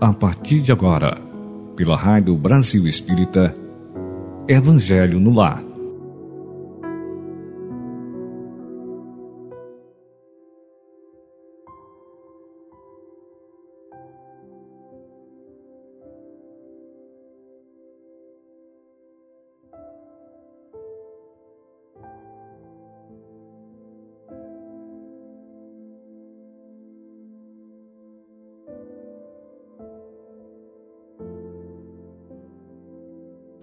A 0.00 0.14
partir 0.14 0.62
de 0.62 0.72
agora, 0.72 1.18
pela 1.76 1.94
Rádio 1.94 2.34
Brasil 2.34 2.86
Espírita, 2.88 3.54
Evangelho 4.48 5.20
no 5.20 5.30
Lar. 5.30 5.69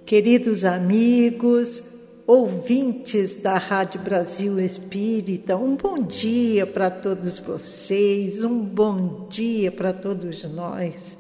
Queridos 0.08 0.64
amigos, 0.64 1.84
ouvintes 2.26 3.42
da 3.42 3.58
Rádio 3.58 4.00
Brasil 4.00 4.58
Espírita, 4.58 5.58
um 5.58 5.76
bom 5.76 6.02
dia 6.02 6.66
para 6.66 6.90
todos 6.90 7.40
vocês, 7.40 8.42
um 8.42 8.58
bom 8.58 9.28
dia 9.30 9.70
para 9.70 9.92
todos 9.92 10.46
nós. 10.46 11.18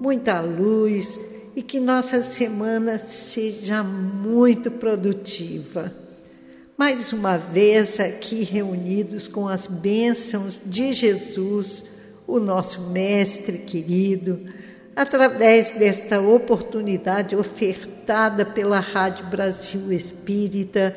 Muita 0.00 0.40
luz 0.40 1.20
e 1.54 1.62
que 1.62 1.78
nossa 1.78 2.20
semana 2.20 2.98
seja 2.98 3.84
muito 3.84 4.72
produtiva. 4.72 5.94
Mais 6.76 7.12
uma 7.12 7.36
vez 7.36 8.00
aqui 8.00 8.42
reunidos 8.42 9.28
com 9.28 9.46
as 9.46 9.68
bênçãos 9.68 10.60
de 10.66 10.92
Jesus, 10.92 11.84
o 12.26 12.40
nosso 12.40 12.90
Mestre 12.90 13.58
querido 13.58 14.65
através 14.96 15.72
desta 15.72 16.22
oportunidade 16.22 17.36
ofertada 17.36 18.46
pela 18.46 18.80
Rádio 18.80 19.26
Brasil 19.26 19.92
Espírita, 19.92 20.96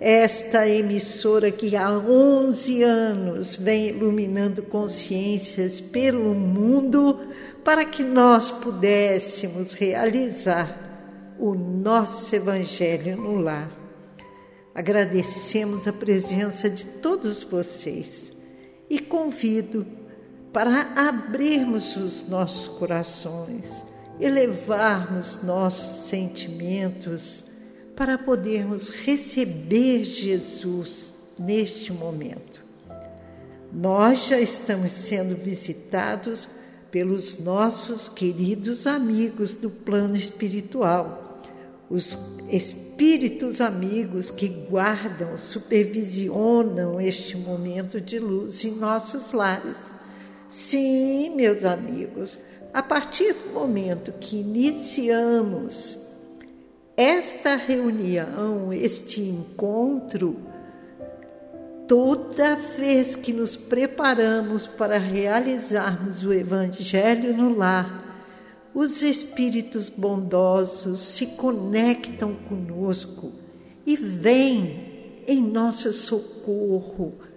esta 0.00 0.68
emissora 0.68 1.50
que 1.50 1.76
há 1.76 1.90
11 1.90 2.82
anos 2.84 3.56
vem 3.56 3.88
iluminando 3.88 4.62
consciências 4.62 5.80
pelo 5.80 6.34
mundo 6.34 7.18
para 7.64 7.84
que 7.84 8.04
nós 8.04 8.48
pudéssemos 8.48 9.72
realizar 9.72 11.34
o 11.38 11.54
nosso 11.54 12.34
Evangelho 12.34 13.16
no 13.16 13.36
lar. 13.36 13.70
Agradecemos 14.72 15.88
a 15.88 15.92
presença 15.92 16.70
de 16.70 16.84
todos 16.84 17.42
vocês 17.42 18.32
e 18.88 18.98
convido 18.98 19.84
para 20.52 20.92
abrirmos 20.94 21.96
os 21.96 22.28
nossos 22.28 22.68
corações, 22.68 23.84
elevarmos 24.20 25.38
nossos 25.42 26.06
sentimentos, 26.06 27.44
para 27.96 28.18
podermos 28.18 28.88
receber 28.88 30.04
Jesus 30.04 31.14
neste 31.38 31.92
momento. 31.92 32.60
Nós 33.72 34.26
já 34.26 34.40
estamos 34.40 34.92
sendo 34.92 35.34
visitados 35.34 36.48
pelos 36.90 37.38
nossos 37.38 38.08
queridos 38.08 38.86
amigos 38.86 39.52
do 39.52 39.70
plano 39.70 40.16
espiritual, 40.16 41.40
os 41.88 42.18
espíritos 42.50 43.60
amigos 43.60 44.30
que 44.30 44.48
guardam, 44.48 45.36
supervisionam 45.36 47.00
este 47.00 47.36
momento 47.36 48.00
de 48.00 48.18
luz 48.18 48.64
em 48.64 48.72
nossos 48.72 49.32
lares. 49.32 49.91
Sim, 50.52 51.34
meus 51.34 51.64
amigos, 51.64 52.38
a 52.74 52.82
partir 52.82 53.32
do 53.32 53.54
momento 53.54 54.12
que 54.20 54.36
iniciamos 54.36 55.96
esta 56.94 57.56
reunião, 57.56 58.70
este 58.70 59.22
encontro, 59.22 60.36
toda 61.88 62.56
vez 62.56 63.16
que 63.16 63.32
nos 63.32 63.56
preparamos 63.56 64.66
para 64.66 64.98
realizarmos 64.98 66.22
o 66.22 66.34
Evangelho 66.34 67.34
no 67.34 67.56
lar, 67.56 68.68
os 68.74 69.00
Espíritos 69.00 69.88
bondosos 69.88 71.00
se 71.00 71.28
conectam 71.28 72.34
conosco 72.46 73.32
e 73.86 73.96
vêm 73.96 75.22
em 75.26 75.40
nosso 75.40 75.90
socorro 75.94 77.31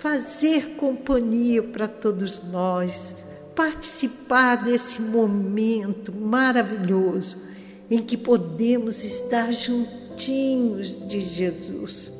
fazer 0.00 0.76
companhia 0.76 1.62
para 1.62 1.86
todos 1.86 2.42
nós, 2.42 3.14
participar 3.54 4.56
desse 4.56 5.02
momento 5.02 6.10
maravilhoso 6.10 7.36
em 7.90 8.00
que 8.00 8.16
podemos 8.16 9.04
estar 9.04 9.52
juntinhos 9.52 11.06
de 11.06 11.20
Jesus. 11.20 12.10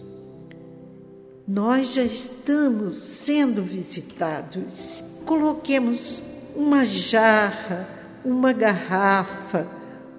Nós 1.48 1.94
já 1.94 2.02
estamos 2.02 2.96
sendo 2.96 3.62
visitados. 3.62 5.02
Coloquemos 5.24 6.18
uma 6.54 6.84
jarra, 6.84 7.88
uma 8.22 8.52
garrafa, 8.52 9.66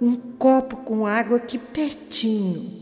um 0.01 0.15
copo 0.15 0.77
com 0.77 1.05
água 1.05 1.37
aqui 1.37 1.59
pertinho 1.59 2.80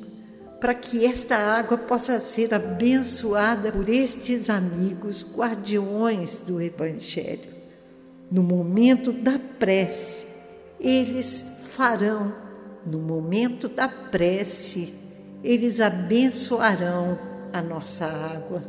para 0.60 0.74
que 0.74 1.06
esta 1.06 1.38
água 1.38 1.78
possa 1.78 2.20
ser 2.20 2.54
abençoada 2.54 3.72
por 3.72 3.88
estes 3.88 4.50
amigos 4.50 5.26
guardiões 5.34 6.38
do 6.46 6.62
Evangelho. 6.62 7.58
No 8.30 8.44
momento 8.44 9.12
da 9.12 9.40
prece, 9.58 10.28
eles 10.80 11.46
farão, 11.72 12.34
no 12.86 13.00
momento 13.00 13.70
da 13.70 13.88
prece, 13.88 14.94
eles 15.44 15.80
abençoarão 15.80 17.18
a 17.54 17.62
nossa 17.62 18.06
água, 18.06 18.64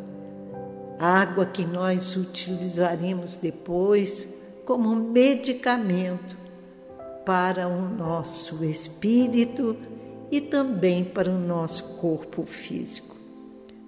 a 0.99 1.21
água 1.21 1.45
que 1.45 1.65
nós 1.65 2.17
utilizaremos 2.17 3.34
depois 3.34 4.28
como 4.65 4.95
medicamento 4.95 6.37
para 7.27 7.69
o 7.69 7.89
nosso 7.89 8.65
espírito 8.65 9.77
e 10.31 10.41
também 10.41 11.05
para 11.05 11.31
o 11.31 11.39
nosso 11.39 11.85
corpo 12.01 12.45
físico. 12.45 13.17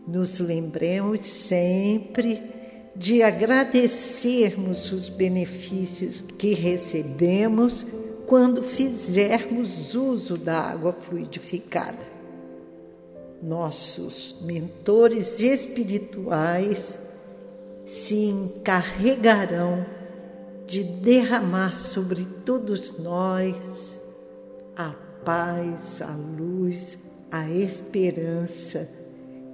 Nos 0.07 0.41
lembremos 0.41 1.21
sempre 1.21 2.43
de 2.95 3.23
agradecermos 3.23 4.93
os 4.93 5.09
benefícios 5.09 6.23
que 6.39 6.55
recebemos 6.55 7.87
quando 8.27 8.63
fizermos 8.63 9.95
uso 9.95 10.37
da 10.37 10.59
água 10.59 10.93
fluidificada. 10.93 12.13
Nossos 13.43 14.37
mentores 14.43 15.41
espirituais 15.41 16.99
se 17.85 18.27
encarregarão 18.27 19.85
de 20.67 20.85
derramar 20.85 21.77
sobre 21.77 22.25
todos 22.45 22.97
nós 22.99 24.01
a 24.77 24.95
paz, 25.25 26.03
a 26.03 26.15
luz, 26.15 26.99
a 27.31 27.49
esperança 27.49 28.89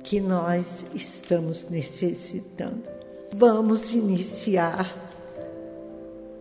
que 0.03 0.21
nós 0.21 0.87
estamos 0.95 1.69
necessitando. 1.71 2.83
Vamos 3.33 3.93
iniciar 3.93 5.09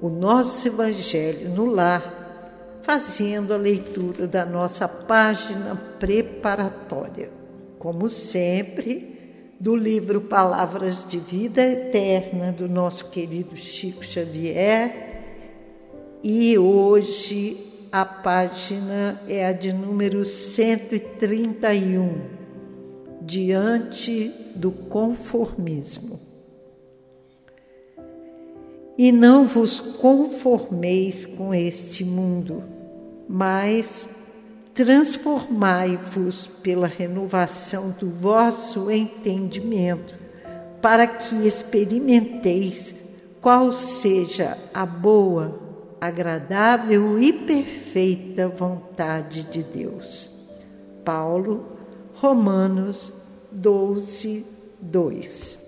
o 0.01 0.09
nosso 0.09 0.67
Evangelho 0.67 1.49
no 1.49 1.65
lar, 1.65 2.79
fazendo 2.81 3.53
a 3.53 3.57
leitura 3.57 4.27
da 4.27 4.45
nossa 4.45 4.87
página 4.87 5.75
preparatória. 5.99 7.29
Como 7.77 8.07
sempre, 8.09 9.17
do 9.59 9.75
livro 9.75 10.21
Palavras 10.21 11.05
de 11.07 11.19
Vida 11.19 11.61
Eterna, 11.61 12.51
do 12.51 12.69
nosso 12.69 13.09
querido 13.09 13.55
Chico 13.55 14.03
Xavier. 14.03 15.15
E 16.23 16.57
hoje 16.57 17.66
a 17.91 18.05
página 18.05 19.19
é 19.27 19.45
a 19.45 19.51
de 19.51 19.73
número 19.73 20.25
131, 20.25 22.21
diante 23.21 24.31
do 24.55 24.71
conformismo. 24.71 26.19
E 28.97 29.11
não 29.11 29.45
vos 29.45 29.79
conformeis 29.79 31.25
com 31.25 31.53
este 31.53 32.03
mundo, 32.03 32.63
mas 33.29 34.09
transformai-vos 34.73 36.47
pela 36.61 36.87
renovação 36.87 37.91
do 37.91 38.09
vosso 38.09 38.89
entendimento, 38.91 40.15
para 40.81 41.05
que 41.05 41.47
experimenteis 41.47 42.95
qual 43.41 43.71
seja 43.71 44.57
a 44.73 44.85
boa, 44.85 45.66
agradável 45.99 47.19
e 47.19 47.33
perfeita 47.33 48.47
vontade 48.47 49.43
de 49.43 49.63
Deus. 49.63 50.31
Paulo, 51.03 51.77
Romanos 52.15 53.13
12, 53.51 54.45
2. 54.81 55.59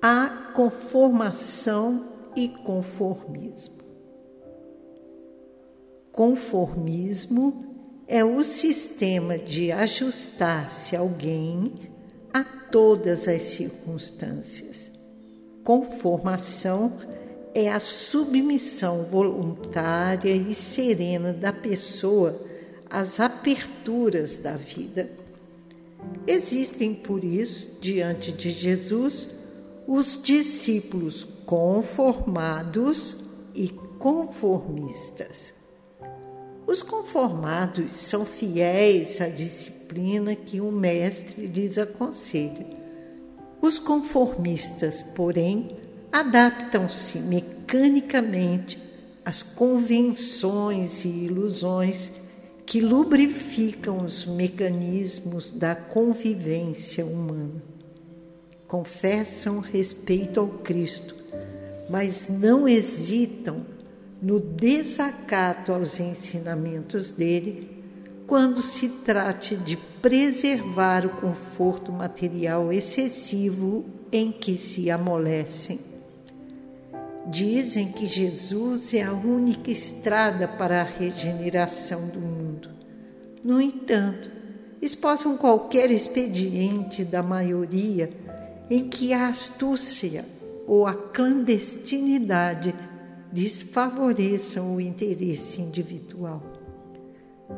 A 0.00 0.52
conformação 0.54 2.04
e 2.36 2.48
conformismo. 2.48 3.74
Conformismo 6.12 7.74
é 8.06 8.24
o 8.24 8.44
sistema 8.44 9.36
de 9.38 9.72
ajustar-se 9.72 10.94
alguém 10.94 11.72
a 12.32 12.44
todas 12.70 13.26
as 13.26 13.42
circunstâncias. 13.42 14.90
Conformação 15.64 16.92
é 17.54 17.70
a 17.70 17.78
submissão 17.78 19.04
voluntária 19.04 20.34
e 20.34 20.52
serena 20.52 21.32
da 21.32 21.52
pessoa 21.52 22.40
às 22.90 23.20
aperturas 23.20 24.36
da 24.36 24.56
vida. 24.56 25.08
Existem, 26.26 26.92
por 26.94 27.22
isso, 27.22 27.70
diante 27.80 28.32
de 28.32 28.50
Jesus, 28.50 29.28
os 29.86 30.20
discípulos 30.20 31.24
conformados 31.46 33.16
e 33.54 33.68
conformistas. 33.98 35.54
Os 36.66 36.82
conformados 36.82 37.94
são 37.94 38.24
fiéis 38.24 39.20
à 39.20 39.28
disciplina 39.28 40.34
que 40.34 40.60
o 40.60 40.72
mestre 40.72 41.46
lhes 41.46 41.78
aconselha. 41.78 42.66
Os 43.60 43.78
conformistas, 43.78 45.02
porém, 45.02 45.76
adaptam-se 46.14 47.18
mecanicamente 47.18 48.78
às 49.24 49.42
convenções 49.42 51.04
e 51.04 51.08
ilusões 51.08 52.12
que 52.64 52.80
lubrificam 52.80 53.98
os 53.98 54.24
mecanismos 54.24 55.50
da 55.50 55.74
convivência 55.74 57.04
humana. 57.04 57.60
Confessam 58.68 59.58
respeito 59.58 60.38
ao 60.38 60.46
Cristo, 60.46 61.16
mas 61.90 62.28
não 62.28 62.68
hesitam 62.68 63.66
no 64.22 64.38
desacato 64.38 65.72
aos 65.72 65.98
ensinamentos 65.98 67.10
dele 67.10 67.68
quando 68.24 68.62
se 68.62 68.88
trate 68.88 69.56
de 69.56 69.76
preservar 70.00 71.04
o 71.04 71.10
conforto 71.10 71.90
material 71.90 72.72
excessivo 72.72 73.84
em 74.12 74.30
que 74.30 74.56
se 74.56 74.92
amolecem. 74.92 75.93
Dizem 77.26 77.90
que 77.90 78.06
Jesus 78.06 78.92
é 78.92 79.02
a 79.02 79.12
única 79.12 79.70
estrada 79.70 80.46
para 80.46 80.82
a 80.82 80.84
regeneração 80.84 82.08
do 82.08 82.20
mundo. 82.20 82.68
No 83.42 83.60
entanto, 83.60 84.30
esposam 84.80 85.36
qualquer 85.36 85.90
expediente 85.90 87.04
da 87.04 87.22
maioria 87.22 88.10
em 88.68 88.88
que 88.88 89.12
a 89.12 89.28
astúcia 89.28 90.24
ou 90.66 90.86
a 90.86 90.94
clandestinidade 90.94 92.74
desfavoreçam 93.32 94.76
o 94.76 94.80
interesse 94.80 95.60
individual. 95.60 96.42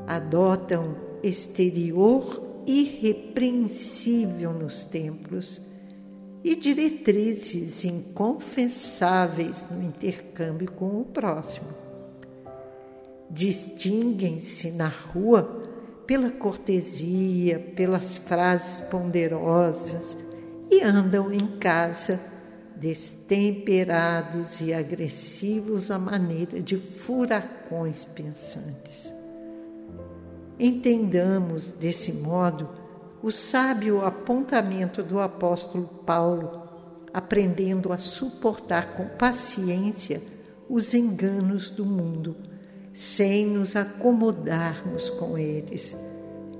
Adotam 0.06 0.96
exterior 1.22 2.62
irrepreensível 2.66 4.52
nos 4.52 4.84
templos 4.84 5.60
e 6.46 6.54
diretrizes 6.54 7.84
inconfessáveis 7.84 9.64
no 9.68 9.82
intercâmbio 9.82 10.70
com 10.70 11.00
o 11.00 11.04
próximo. 11.04 11.66
Distinguem-se 13.28 14.70
na 14.70 14.86
rua 14.86 15.42
pela 16.06 16.30
cortesia, 16.30 17.58
pelas 17.74 18.16
frases 18.18 18.80
ponderosas 18.82 20.16
e 20.70 20.84
andam 20.84 21.32
em 21.32 21.58
casa 21.58 22.20
destemperados 22.76 24.60
e 24.60 24.72
agressivos 24.72 25.90
à 25.90 25.98
maneira 25.98 26.60
de 26.60 26.76
furacões 26.76 28.04
pensantes. 28.04 29.12
Entendamos, 30.60 31.72
desse 31.72 32.12
modo, 32.12 32.85
o 33.26 33.32
sábio 33.32 34.06
apontamento 34.06 35.02
do 35.02 35.18
apóstolo 35.18 35.88
Paulo, 36.06 36.62
aprendendo 37.12 37.92
a 37.92 37.98
suportar 37.98 38.94
com 38.94 39.04
paciência 39.04 40.22
os 40.68 40.94
enganos 40.94 41.68
do 41.68 41.84
mundo, 41.84 42.36
sem 42.92 43.44
nos 43.44 43.74
acomodarmos 43.74 45.10
com 45.10 45.36
eles, 45.36 45.96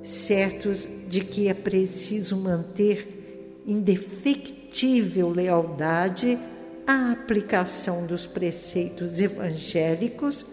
certos 0.02 0.88
de 1.08 1.20
que 1.20 1.46
é 1.46 1.54
preciso 1.54 2.36
manter 2.36 3.62
indefectível 3.64 5.28
lealdade 5.28 6.36
à 6.84 7.12
aplicação 7.12 8.08
dos 8.08 8.26
preceitos 8.26 9.20
evangélicos, 9.20 10.44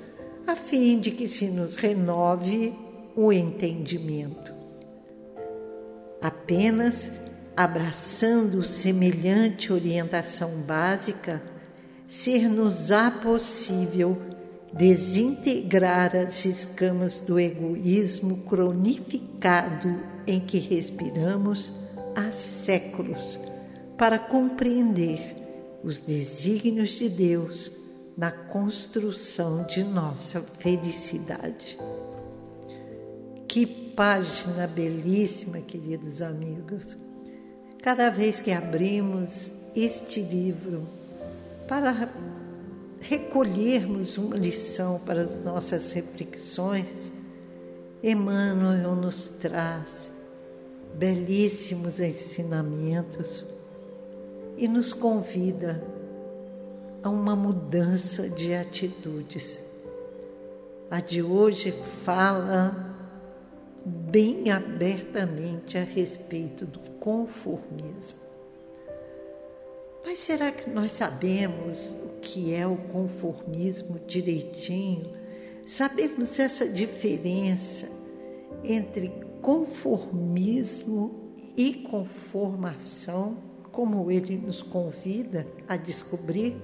a 0.45 0.55
fim 0.55 0.99
de 0.99 1.09
que 1.09 1.27
se 1.27 1.47
nos 1.47 1.75
renove 1.75 2.71
o 3.15 3.33
entendimento. 3.33 4.52
Apenas 6.23 7.11
abraçando 7.53 8.63
semelhante 8.63 9.73
orientação 9.73 10.51
básica, 10.65 11.43
ser-nos-á 12.07 13.11
possível 13.11 14.17
desintegrar 14.71 16.15
as 16.15 16.45
escamas 16.45 17.19
do 17.19 17.37
egoísmo 17.37 18.37
cronificado 18.45 19.99
em 20.25 20.39
que 20.39 20.59
respiramos 20.59 21.73
há 22.15 22.31
séculos 22.31 23.37
para 23.97 24.17
compreender 24.17 25.35
os 25.83 25.99
desígnios 25.99 26.91
de 26.91 27.09
Deus 27.09 27.69
na 28.17 28.31
construção 28.31 29.65
de 29.65 29.83
nossa 29.83 30.39
felicidade. 30.39 31.77
Que 33.53 33.67
página 33.67 34.65
belíssima, 34.65 35.59
queridos 35.59 36.23
amigos! 36.23 36.97
Cada 37.83 38.09
vez 38.09 38.39
que 38.39 38.51
abrimos 38.51 39.51
este 39.75 40.21
livro 40.21 40.87
para 41.67 42.09
recolhermos 42.99 44.17
uma 44.17 44.37
lição 44.37 44.99
para 45.01 45.21
as 45.21 45.35
nossas 45.43 45.91
reflexões, 45.91 47.11
Emmanuel 48.01 48.95
nos 48.95 49.27
traz 49.27 50.11
belíssimos 50.95 51.99
ensinamentos 51.99 53.45
e 54.57 54.67
nos 54.67 54.93
convida 54.93 55.79
a 57.03 57.09
uma 57.11 57.35
mudança 57.35 58.27
de 58.27 58.55
atitudes. 58.55 59.61
A 60.89 60.99
de 60.99 61.21
hoje 61.21 61.71
fala 61.71 62.92
bem 63.85 64.51
abertamente 64.51 65.77
a 65.77 65.83
respeito 65.83 66.65
do 66.65 66.79
conformismo. 66.99 68.19
Mas 70.05 70.19
será 70.19 70.51
que 70.51 70.69
nós 70.69 70.91
sabemos 70.91 71.89
o 71.89 72.19
que 72.19 72.53
é 72.53 72.67
o 72.67 72.75
conformismo 72.75 73.99
direitinho? 74.07 75.13
Sabemos 75.65 76.39
essa 76.39 76.67
diferença 76.67 77.89
entre 78.63 79.11
conformismo 79.41 81.33
e 81.55 81.73
conformação? 81.83 83.53
como 83.73 84.11
ele 84.11 84.37
nos 84.37 84.61
convida 84.61 85.45
a 85.67 85.75
descobrir, 85.75 86.55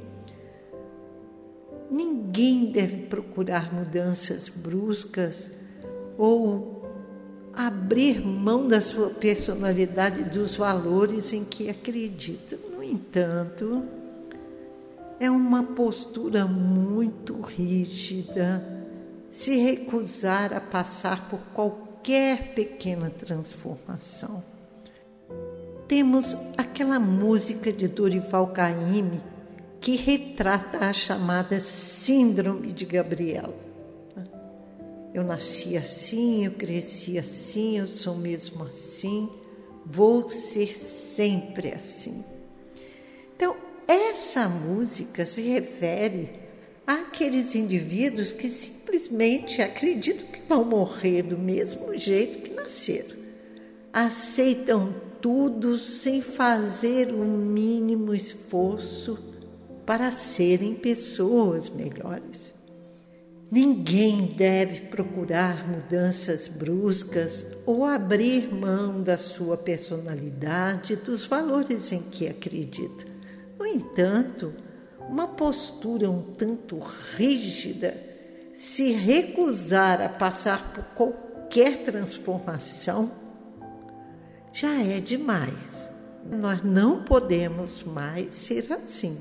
ninguém 1.89 2.71
deve 2.71 3.07
procurar 3.07 3.73
mudanças 3.73 4.47
bruscas 4.47 5.51
ou 6.17 6.78
abrir 7.53 8.19
mão 8.25 8.67
da 8.67 8.81
sua 8.81 9.09
personalidade, 9.09 10.23
dos 10.23 10.55
valores 10.55 11.33
em 11.33 11.43
que 11.43 11.69
acredita. 11.69 12.57
No 12.75 12.83
entanto, 12.83 13.83
é 15.19 15.29
uma 15.29 15.63
postura 15.63 16.45
muito 16.45 17.39
rígida 17.41 18.63
se 19.29 19.57
recusar 19.57 20.53
a 20.53 20.61
passar 20.61 21.29
por 21.29 21.39
qualquer 21.53 22.53
pequena 22.53 23.09
transformação 23.09 24.43
temos 25.89 26.37
aquela 26.55 26.99
música 26.99 27.73
de 27.73 27.87
Dorival 27.87 28.45
Caymmi 28.49 29.19
que 29.81 29.95
retrata 29.95 30.85
a 30.85 30.93
chamada 30.93 31.59
Síndrome 31.59 32.71
de 32.71 32.85
Gabriela. 32.85 33.68
Eu 35.13 35.23
nasci 35.23 35.75
assim, 35.75 36.45
eu 36.45 36.51
cresci 36.51 37.17
assim, 37.17 37.77
eu 37.79 37.87
sou 37.87 38.15
mesmo 38.15 38.63
assim, 38.63 39.27
vou 39.85 40.29
ser 40.29 40.77
sempre 40.77 41.73
assim. 41.73 42.23
Então, 43.35 43.55
essa 43.87 44.47
música 44.47 45.25
se 45.25 45.41
refere 45.41 46.29
àqueles 46.85 47.55
indivíduos 47.55 48.31
que 48.31 48.47
simplesmente 48.47 49.61
acreditam 49.61 50.27
que 50.27 50.41
vão 50.47 50.63
morrer 50.63 51.23
do 51.23 51.37
mesmo 51.37 51.97
jeito 51.97 52.43
que 52.43 52.53
nasceram. 52.53 53.17
Aceitam 53.91 54.93
tudo 55.19 55.77
sem 55.79 56.21
fazer 56.21 57.09
o 57.09 57.25
mínimo 57.25 58.13
esforço 58.13 59.17
para 59.85 60.11
serem 60.11 60.75
pessoas 60.75 61.67
melhores. 61.67 62.53
Ninguém 63.51 64.27
deve 64.27 64.81
procurar 64.81 65.67
mudanças 65.67 66.47
bruscas 66.47 67.47
ou 67.65 67.83
abrir 67.83 68.53
mão 68.53 69.01
da 69.01 69.17
sua 69.17 69.57
personalidade 69.57 70.93
e 70.93 70.95
dos 70.95 71.25
valores 71.25 71.91
em 71.91 72.03
que 72.03 72.27
acredita. 72.27 73.07
No 73.57 73.65
entanto, 73.65 74.53
uma 75.09 75.27
postura 75.27 76.11
um 76.11 76.21
tanto 76.21 76.77
rígida, 76.77 77.97
se 78.53 78.91
recusar 78.91 79.99
a 79.99 80.09
passar 80.09 80.71
por 80.71 80.83
qualquer 80.93 81.81
transformação, 81.81 83.11
já 84.53 84.79
é 84.79 84.99
demais. 84.99 85.89
Nós 86.29 86.63
não 86.63 87.03
podemos 87.03 87.81
mais 87.81 88.35
ser 88.35 88.71
assim. 88.71 89.17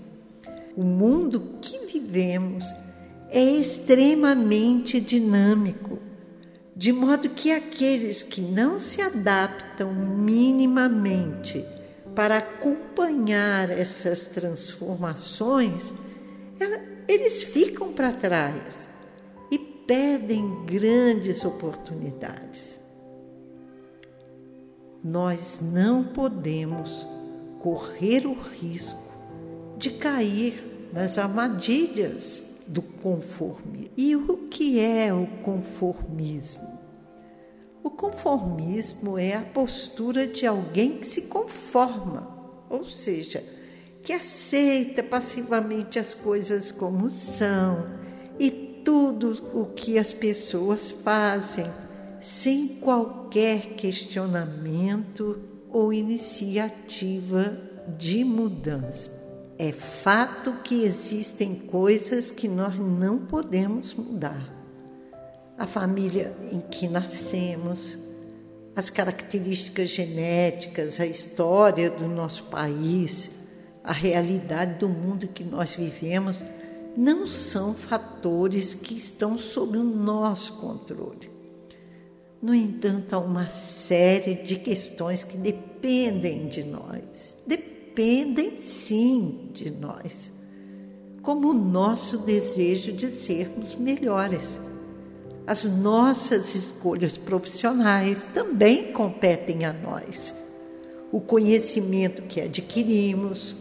O 0.77 0.83
mundo 0.83 1.59
que 1.63 1.87
vivemos 1.87 2.65
é 3.31 3.43
extremamente 3.43 5.01
dinâmico, 5.01 5.99
de 6.75 6.93
modo 6.93 7.29
que 7.29 7.51
aqueles 7.51 8.23
que 8.23 8.41
não 8.41 8.79
se 8.79 9.03
adaptam 9.03 9.93
minimamente 9.93 11.65
para 12.15 12.39
acompanhar 12.39 13.71
essas 13.71 14.27
transformações, 14.27 15.93
eles 17.07 17.43
ficam 17.43 17.93
para 17.93 18.13
trás 18.13 18.89
e 19.51 19.59
perdem 19.59 20.65
grandes 20.65 21.45
oportunidades. 21.45 22.79
Nós 25.03 25.59
não 25.61 26.03
podemos 26.03 27.07
correr 27.61 28.27
o 28.27 28.35
risco 28.35 28.99
de 29.77 29.91
cair 29.91 30.91
nas 30.93 31.19
armadilhas 31.19 32.48
do 32.69 32.83
conformismo. 32.83 33.91
E 33.97 34.15
o 34.15 34.49
que 34.49 34.79
é 34.79 35.13
o 35.13 35.27
conformismo? 35.43 36.79
O 37.83 37.91
conformismo 37.91 39.19
é 39.19 39.35
a 39.35 39.43
postura 39.43 40.27
de 40.27 40.47
alguém 40.47 40.99
que 40.99 41.07
se 41.07 41.23
conforma, 41.23 42.29
ou 42.69 42.85
seja, 42.89 43.43
que 44.03 44.13
aceita 44.13 45.03
passivamente 45.03 45.99
as 45.99 46.13
coisas 46.13 46.71
como 46.71 47.09
são 47.09 47.87
e 48.39 48.51
tudo 48.85 49.51
o 49.55 49.67
que 49.67 49.99
as 49.99 50.13
pessoas 50.13 50.91
fazem, 50.91 51.67
sem 52.21 52.69
qualquer 52.81 53.75
questionamento 53.75 55.39
ou 55.71 55.93
iniciativa 55.93 57.57
de 57.97 58.25
mudança. 58.25 59.18
É 59.61 59.73
fato 59.73 60.53
que 60.63 60.85
existem 60.85 61.57
coisas 61.57 62.31
que 62.31 62.47
nós 62.47 62.79
não 62.79 63.19
podemos 63.19 63.93
mudar. 63.93 64.55
A 65.59 65.67
família 65.67 66.33
em 66.53 66.61
que 66.61 66.87
nascemos, 66.87 67.99
as 68.77 68.89
características 68.89 69.91
genéticas, 69.91 71.01
a 71.01 71.07
história 71.07 71.91
do 71.91 72.07
nosso 72.07 72.45
país, 72.45 73.33
a 73.83 73.93
realidade 73.93 74.79
do 74.79 74.89
mundo 74.89 75.27
que 75.27 75.43
nós 75.43 75.73
vivemos, 75.73 76.37
não 76.97 77.27
são 77.27 77.75
fatores 77.75 78.75
que 78.75 78.95
estão 78.95 79.37
sob 79.37 79.77
o 79.77 79.83
nosso 79.83 80.53
controle. 80.59 81.29
No 82.41 82.55
entanto, 82.55 83.15
há 83.15 83.19
uma 83.19 83.49
série 83.49 84.35
de 84.35 84.55
questões 84.55 85.25
que 85.25 85.37
dependem 85.37 86.47
de 86.47 86.65
nós. 86.65 87.38
Dependem 87.99 88.61
sim 88.61 89.51
de 89.53 89.73
nós, 89.73 90.33
como 91.21 91.51
o 91.51 91.53
nosso 91.53 92.19
desejo 92.19 92.93
de 92.93 93.09
sermos 93.09 93.75
melhores. 93.75 94.61
As 95.45 95.65
nossas 95.65 96.55
escolhas 96.55 97.17
profissionais 97.17 98.29
também 98.33 98.93
competem 98.93 99.65
a 99.65 99.73
nós. 99.73 100.33
O 101.11 101.21
conhecimento 101.21 102.23
que 102.23 102.41
adquirimos, 102.41 103.53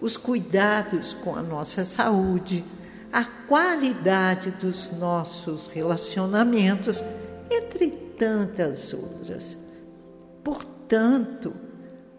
os 0.00 0.16
cuidados 0.16 1.12
com 1.12 1.34
a 1.34 1.42
nossa 1.42 1.84
saúde, 1.84 2.64
a 3.12 3.24
qualidade 3.24 4.52
dos 4.52 4.92
nossos 5.00 5.66
relacionamentos, 5.66 7.02
entre 7.50 7.90
tantas 8.16 8.92
outras. 8.92 9.58
Portanto, 10.44 11.69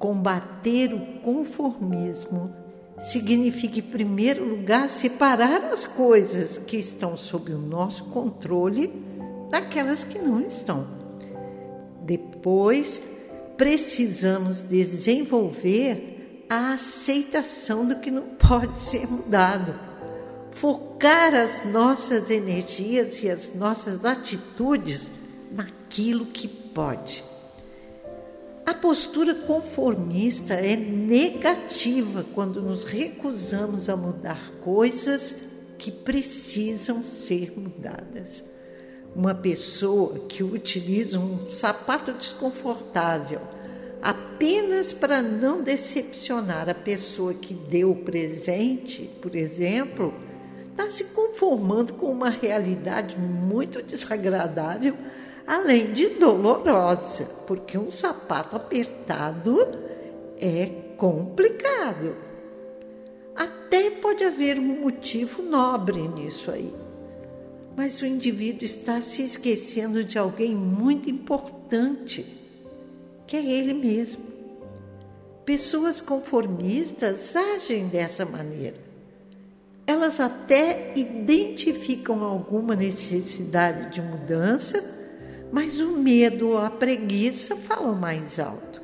Combater 0.02 0.96
o 0.96 1.22
conformismo 1.22 2.52
significa, 2.98 3.78
em 3.78 3.84
primeiro 3.84 4.44
lugar, 4.44 4.90
separar 4.90 5.66
as 5.66 5.86
coisas 5.86 6.58
que 6.58 6.76
estão 6.76 7.16
sob 7.16 7.54
o 7.54 7.60
nosso 7.60 8.06
controle 8.06 8.92
daquelas 9.52 10.04
que 10.04 10.18
não 10.18 10.42
estão. 10.42 10.88
Depois, 12.02 13.00
precisamos 13.56 14.60
desenvolver 14.60 16.48
a 16.50 16.74
aceitação 16.74 17.88
do 17.88 17.98
que 17.98 18.10
não 18.10 18.24
pode 18.24 18.80
ser 18.80 19.08
mudado. 19.08 19.72
Focar 20.50 21.36
as 21.36 21.64
nossas 21.64 22.32
energias 22.32 23.22
e 23.22 23.30
as 23.30 23.54
nossas 23.54 24.04
atitudes 24.04 25.12
naquilo 25.52 26.26
que 26.26 26.48
pode. 26.48 27.24
A 28.72 28.74
postura 28.74 29.36
conformista 29.36 30.54
é 30.54 30.78
negativa 30.78 32.26
quando 32.34 32.62
nos 32.62 32.86
recusamos 32.86 33.90
a 33.90 33.98
mudar 33.98 34.50
coisas 34.62 35.36
que 35.78 35.92
precisam 35.92 37.04
ser 37.04 37.52
mudadas. 37.60 38.46
Uma 39.14 39.36
pessoa 39.36 40.20
que 40.20 40.42
utiliza 40.42 41.20
um 41.20 41.50
sapato 41.50 42.14
desconfortável 42.14 43.42
apenas 44.02 44.94
para 44.94 45.22
não 45.22 45.62
decepcionar 45.62 46.70
a 46.70 46.74
pessoa 46.74 47.34
que 47.34 47.54
deu 47.54 47.92
o 47.92 48.04
presente, 48.06 49.02
por 49.22 49.36
exemplo, 49.36 50.14
está 50.70 50.90
se 50.90 51.04
conformando 51.14 51.92
com 51.96 52.10
uma 52.10 52.30
realidade 52.30 53.20
muito 53.20 53.84
desagradável 53.84 54.96
além 55.46 55.94
de 55.94 56.08
dolorosa, 56.10 57.26
porque 57.48 57.78
um 57.78 57.92
sapato 57.92 58.56
apertado 58.56 59.58
é 60.40 60.68
complicado. 60.98 62.16
Até 63.36 63.90
pode 63.90 64.24
haver 64.24 64.60
um 64.60 64.82
motivo 64.82 65.42
nobre 65.42 66.08
nisso 66.08 66.52
aí. 66.52 66.74
Mas 67.76 68.02
o 68.02 68.06
indivíduo 68.06 68.64
está 68.64 69.02
se 69.02 69.24
esquecendo 69.24 70.04
de 70.04 70.18
alguém 70.18 70.54
muito 70.54 71.10
importante, 71.10 72.26
que 73.26 73.38
é 73.38 73.44
ele 73.44 73.74
mesmo. 73.74 74.24
Pessoas 75.46 76.00
conformistas 76.02 77.36
agem 77.36 77.88
dessa 77.88 78.26
maneira. 78.26 78.78
Elas 79.88 80.20
até 80.20 80.94
identificam 80.96 82.24
alguma 82.24 82.76
necessidade 82.76 83.94
de 83.94 84.02
mudança 84.02 85.01
mas 85.52 85.80
o 85.80 85.98
medo 85.98 86.50
ou 86.50 86.58
a 86.58 86.70
preguiça 86.70 87.56
falam 87.56 87.94
mais 87.94 88.40
alto. 88.40 88.82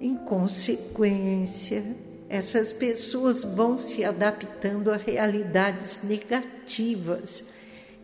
Em 0.00 0.14
consequência, 0.14 1.82
essas 2.28 2.72
pessoas 2.72 3.42
vão 3.42 3.76
se 3.78 4.04
adaptando 4.04 4.90
a 4.90 4.96
realidades 4.96 6.00
negativas 6.02 7.44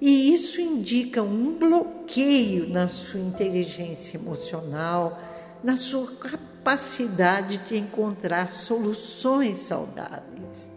e 0.00 0.32
isso 0.32 0.60
indica 0.60 1.22
um 1.22 1.56
bloqueio 1.56 2.68
na 2.68 2.86
sua 2.86 3.20
inteligência 3.20 4.18
emocional, 4.18 5.20
na 5.64 5.76
sua 5.76 6.06
capacidade 6.16 7.58
de 7.58 7.78
encontrar 7.78 8.52
soluções 8.52 9.58
saudáveis. 9.58 10.68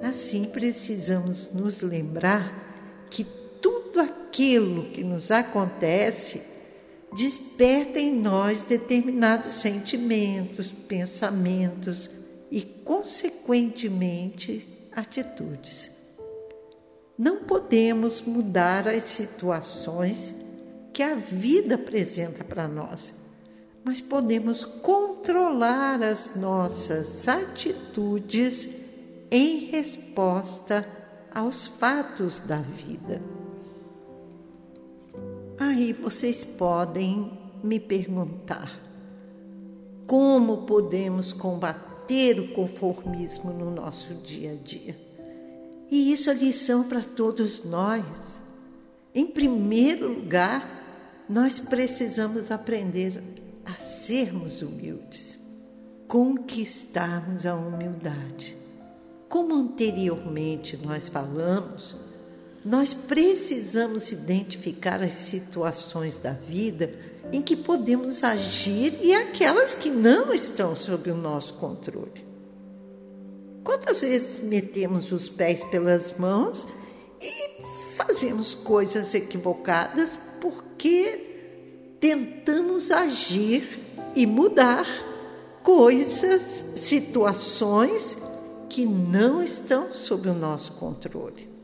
Assim, 0.00 0.44
precisamos 0.44 1.50
nos 1.52 1.80
lembrar 1.80 3.06
que 3.10 3.26
aquilo 4.38 4.84
que 4.90 5.02
nos 5.02 5.32
acontece 5.32 6.40
desperta 7.12 7.98
em 7.98 8.14
nós 8.14 8.62
determinados 8.62 9.54
sentimentos, 9.54 10.70
pensamentos 10.70 12.08
e, 12.48 12.62
consequentemente, 12.62 14.64
atitudes. 14.94 15.90
Não 17.18 17.38
podemos 17.38 18.20
mudar 18.20 18.86
as 18.86 19.02
situações 19.02 20.36
que 20.92 21.02
a 21.02 21.16
vida 21.16 21.74
apresenta 21.74 22.44
para 22.44 22.68
nós, 22.68 23.12
mas 23.82 24.00
podemos 24.00 24.64
controlar 24.64 26.00
as 26.00 26.36
nossas 26.36 27.26
atitudes 27.26 28.68
em 29.32 29.64
resposta 29.64 30.86
aos 31.34 31.66
fatos 31.66 32.38
da 32.38 32.58
vida. 32.58 33.20
Aí 35.58 35.92
vocês 35.92 36.44
podem 36.44 37.32
me 37.62 37.80
perguntar: 37.80 38.80
como 40.06 40.58
podemos 40.58 41.32
combater 41.32 42.38
o 42.38 42.48
conformismo 42.54 43.52
no 43.52 43.70
nosso 43.70 44.14
dia 44.14 44.52
a 44.52 44.54
dia. 44.54 44.98
E 45.90 46.12
isso 46.12 46.30
é 46.30 46.34
lição 46.34 46.84
para 46.84 47.00
todos 47.00 47.64
nós. 47.64 48.40
Em 49.14 49.26
primeiro 49.26 50.08
lugar, 50.20 51.24
nós 51.28 51.58
precisamos 51.58 52.50
aprender 52.50 53.22
a 53.64 53.72
sermos 53.74 54.62
humildes, 54.62 55.38
conquistarmos 56.06 57.44
a 57.44 57.54
humildade. 57.54 58.56
Como 59.28 59.54
anteriormente 59.54 60.76
nós 60.78 61.08
falamos, 61.08 61.96
nós 62.68 62.92
precisamos 62.92 64.12
identificar 64.12 65.02
as 65.02 65.14
situações 65.14 66.18
da 66.18 66.32
vida 66.32 66.92
em 67.32 67.40
que 67.40 67.56
podemos 67.56 68.22
agir 68.22 68.98
e 69.00 69.14
aquelas 69.14 69.72
que 69.72 69.88
não 69.88 70.34
estão 70.34 70.76
sob 70.76 71.10
o 71.10 71.16
nosso 71.16 71.54
controle. 71.54 72.26
Quantas 73.64 74.02
vezes 74.02 74.42
metemos 74.42 75.10
os 75.12 75.30
pés 75.30 75.64
pelas 75.64 76.12
mãos 76.18 76.68
e 77.22 77.62
fazemos 77.96 78.52
coisas 78.52 79.14
equivocadas 79.14 80.18
porque 80.38 81.96
tentamos 81.98 82.90
agir 82.90 83.78
e 84.14 84.26
mudar 84.26 84.86
coisas, 85.62 86.66
situações 86.76 88.18
que 88.68 88.84
não 88.84 89.42
estão 89.42 89.90
sob 89.90 90.28
o 90.28 90.34
nosso 90.34 90.72
controle. 90.72 91.57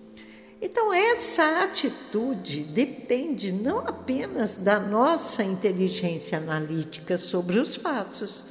Então, 0.64 0.94
essa 0.94 1.62
atitude 1.62 2.61
depende 2.61 3.52
não 3.52 3.80
apenas 3.80 4.56
da 4.56 4.80
nossa 4.80 5.44
inteligência 5.44 6.38
analítica 6.38 7.18
sobre 7.18 7.59
os 7.59 7.76
fatos, 7.76 8.42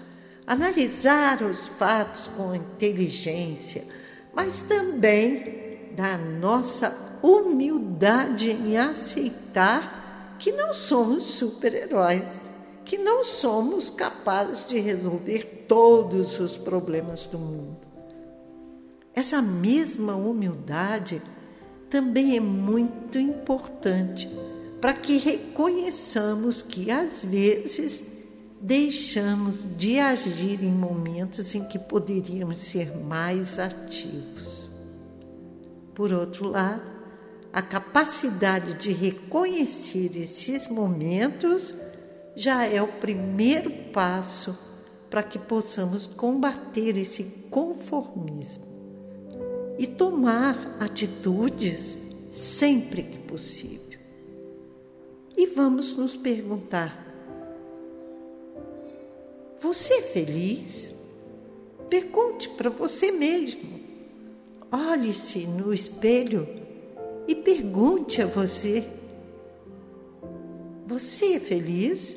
analisar 0.46 1.42
os 1.42 1.68
fatos 1.70 2.30
com 2.38 2.54
inteligência, 2.54 3.84
mas 4.32 4.62
também 4.62 5.90
da 5.96 6.16
nossa 6.16 6.96
humildade 7.24 8.52
em 8.52 8.78
aceitar 8.78 10.36
que 10.38 10.52
não 10.52 10.72
somos 10.72 11.32
super-heróis, 11.32 12.40
que 12.86 12.96
não 12.96 13.24
somos 13.24 13.90
capazes 13.90 14.68
de 14.68 14.80
resolver 14.80 15.66
todos 15.68 16.40
os 16.40 16.58
problemas 16.58 17.26
do 17.26 17.40
mundo. 17.40 17.80
Essa 19.16 19.42
mesma 19.42 20.16
humildade 20.16 21.20
também 21.94 22.36
é 22.36 22.40
muito 22.40 23.20
importante 23.20 24.28
para 24.82 24.96
que 24.96 25.16
reconheçamos 25.16 26.60
que, 26.60 26.90
às 26.90 27.24
vezes, 27.24 28.24
deixamos 28.60 29.64
de 29.78 30.00
agir 30.00 30.64
em 30.64 30.72
momentos 30.72 31.54
em 31.54 31.64
que 31.66 31.78
poderíamos 31.78 32.62
ser 32.62 32.98
mais 32.98 33.60
ativos. 33.60 34.68
Por 35.94 36.12
outro 36.12 36.50
lado, 36.50 36.82
a 37.54 37.62
capacidade 37.62 38.74
de 38.74 38.92
reconhecer 38.92 40.20
esses 40.20 40.68
momentos 40.68 41.76
já 42.36 42.66
é 42.66 42.82
o 42.82 42.88
primeiro 42.88 43.70
passo 43.94 44.58
para 45.12 45.22
que 45.22 45.38
possamos 45.38 46.08
combater 46.08 46.98
esse 46.98 47.24
conformismo 47.52 48.73
e 49.84 49.88
tomar 49.88 50.78
atitudes 50.80 51.98
sempre 52.32 53.04
que 53.04 53.18
possível. 53.18 54.00
E 55.36 55.46
vamos 55.46 55.92
nos 55.92 56.16
perguntar: 56.16 57.06
você 59.62 59.96
é 59.96 60.02
feliz? 60.02 60.90
Pergunte 61.90 62.48
para 62.52 62.70
você 62.70 63.12
mesmo. 63.12 63.78
Olhe-se 64.72 65.48
no 65.48 65.74
espelho 65.74 66.48
e 67.28 67.36
pergunte 67.36 68.22
a 68.22 68.26
você: 68.26 68.86
Você 70.88 71.34
é 71.34 71.40
feliz? 71.42 72.16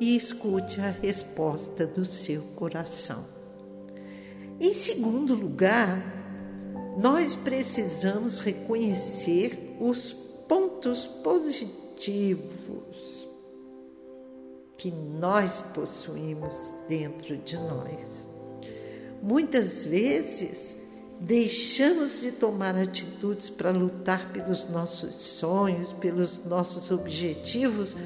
E 0.00 0.16
escute 0.16 0.80
a 0.80 0.88
resposta 0.88 1.86
do 1.86 2.06
seu 2.06 2.40
coração. 2.56 3.39
Em 4.60 4.74
segundo 4.74 5.34
lugar, 5.34 6.04
nós 6.98 7.34
precisamos 7.34 8.40
reconhecer 8.40 9.78
os 9.80 10.12
pontos 10.46 11.06
positivos 11.06 13.26
que 14.76 14.90
nós 14.90 15.62
possuímos 15.74 16.74
dentro 16.86 17.38
de 17.38 17.56
nós. 17.56 18.26
Muitas 19.22 19.82
vezes, 19.82 20.76
deixamos 21.18 22.20
de 22.20 22.32
tomar 22.32 22.76
atitudes 22.76 23.48
para 23.48 23.70
lutar 23.70 24.30
pelos 24.30 24.68
nossos 24.68 25.14
sonhos, 25.14 25.90
pelos 25.94 26.44
nossos 26.44 26.90
objetivos, 26.90 27.96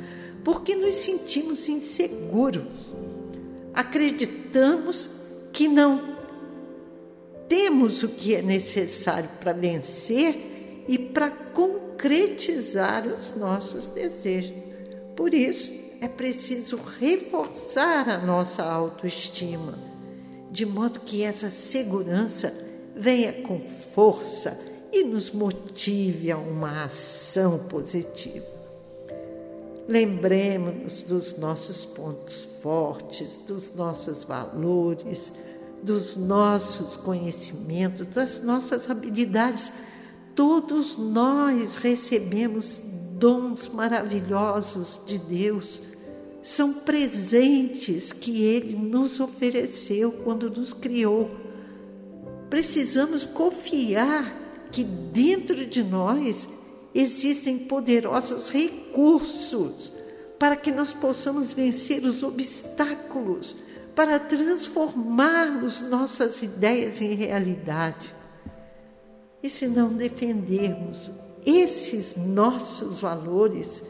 porque 0.45 0.77
nos 0.77 0.95
sentimos 0.95 1.69
inseguros. 1.69 2.69
Acreditamos 3.75 5.11
que 5.53 5.67
não 5.67 6.14
temos 7.49 8.03
o 8.03 8.09
que 8.09 8.35
é 8.35 8.43
necessário 8.43 9.29
para 9.41 9.53
vencer 9.53 10.85
e 10.89 10.99
para 10.99 11.31
concretizar 11.31 13.07
os 13.07 13.35
nossos 13.35 13.89
desejos. 13.89 14.63
Por 15.17 15.33
isso, 15.33 15.71
é 16.01 16.09
preciso 16.09 16.79
reforçar 17.01 18.09
a 18.09 18.19
nossa 18.19 18.63
autoestima, 18.63 19.79
de 20.51 20.67
modo 20.67 21.01
que 21.01 21.23
essa 21.23 21.49
segurança 21.49 22.53
venha 22.95 23.33
com 23.33 23.59
força 23.61 24.59
e 24.93 25.03
nos 25.03 25.31
motive 25.31 26.31
a 26.31 26.37
uma 26.37 26.85
ação 26.85 27.59
positiva. 27.67 28.55
Lembremos-nos 29.89 31.03
dos 31.03 31.37
nossos 31.37 31.85
pontos 31.85 32.49
fortes, 32.63 33.39
dos 33.47 33.75
nossos 33.75 34.25
valores, 34.25 35.31
dos 35.85 36.17
nossos 36.17 36.97
conhecimentos, 36.97 38.07
das 38.07 38.43
nossas 38.43 38.91
habilidades. 38.91 39.71
Todos 40.35 40.97
nós 40.97 41.77
recebemos 41.77 42.81
dons 43.19 43.69
maravilhosos 43.69 44.99
de 45.07 45.19
Deus. 45.19 45.83
São 46.43 46.73
presentes 46.73 48.13
que 48.13 48.43
Ele 48.43 48.77
nos 48.77 49.21
ofereceu 49.21 50.11
quando 50.11 50.51
nos 50.51 50.73
criou. 50.73 51.31
Precisamos 52.49 53.25
confiar 53.25 54.41
que 54.73 54.83
dentro 54.83 55.67
de 55.67 55.83
nós 55.83 56.49
existem 56.95 57.59
poderosos 57.59 58.51
recursos 58.51 59.93
para 60.39 60.57
que 60.57 60.73
nós 60.73 60.93
possamos 60.93 61.53
vencer 61.53 62.05
os 62.05 62.23
obstáculos 62.23 63.57
para 63.95 64.19
transformarmos 64.19 65.81
nossas 65.81 66.43
ideias 66.43 67.01
em 67.01 67.15
realidade. 67.15 68.15
E 69.43 69.49
se 69.49 69.69
não 69.69 69.93
defendermos 69.93 71.11
esses 71.45 72.17
nossos 72.17 72.99
valores, 73.01 73.83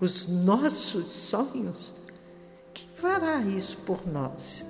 os 0.00 0.26
nossos 0.28 1.12
sonhos, 1.12 1.94
quem 2.74 2.88
fará 2.96 3.40
isso 3.40 3.76
por 3.86 4.06
nós? 4.06 4.64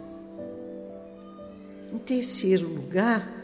Em 1.92 1.98
terceiro 1.98 2.68
lugar, 2.68 3.40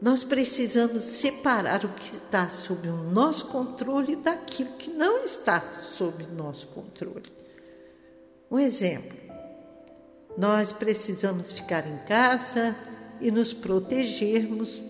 nós 0.00 0.24
precisamos 0.24 1.02
separar 1.04 1.84
o 1.84 1.88
que 1.90 2.04
está 2.04 2.48
sob 2.48 2.88
o 2.88 2.96
nosso 2.96 3.46
controle 3.46 4.16
daquilo 4.16 4.72
que 4.72 4.90
não 4.90 5.22
está 5.22 5.60
sob 5.60 6.24
o 6.24 6.34
nosso 6.34 6.66
controle. 6.68 7.41
Um 8.52 8.58
exemplo: 8.58 9.16
nós 10.36 10.70
precisamos 10.72 11.52
ficar 11.52 11.86
em 11.86 11.96
casa 12.06 12.76
e 13.18 13.30
nos 13.30 13.54
protegermos 13.54 14.82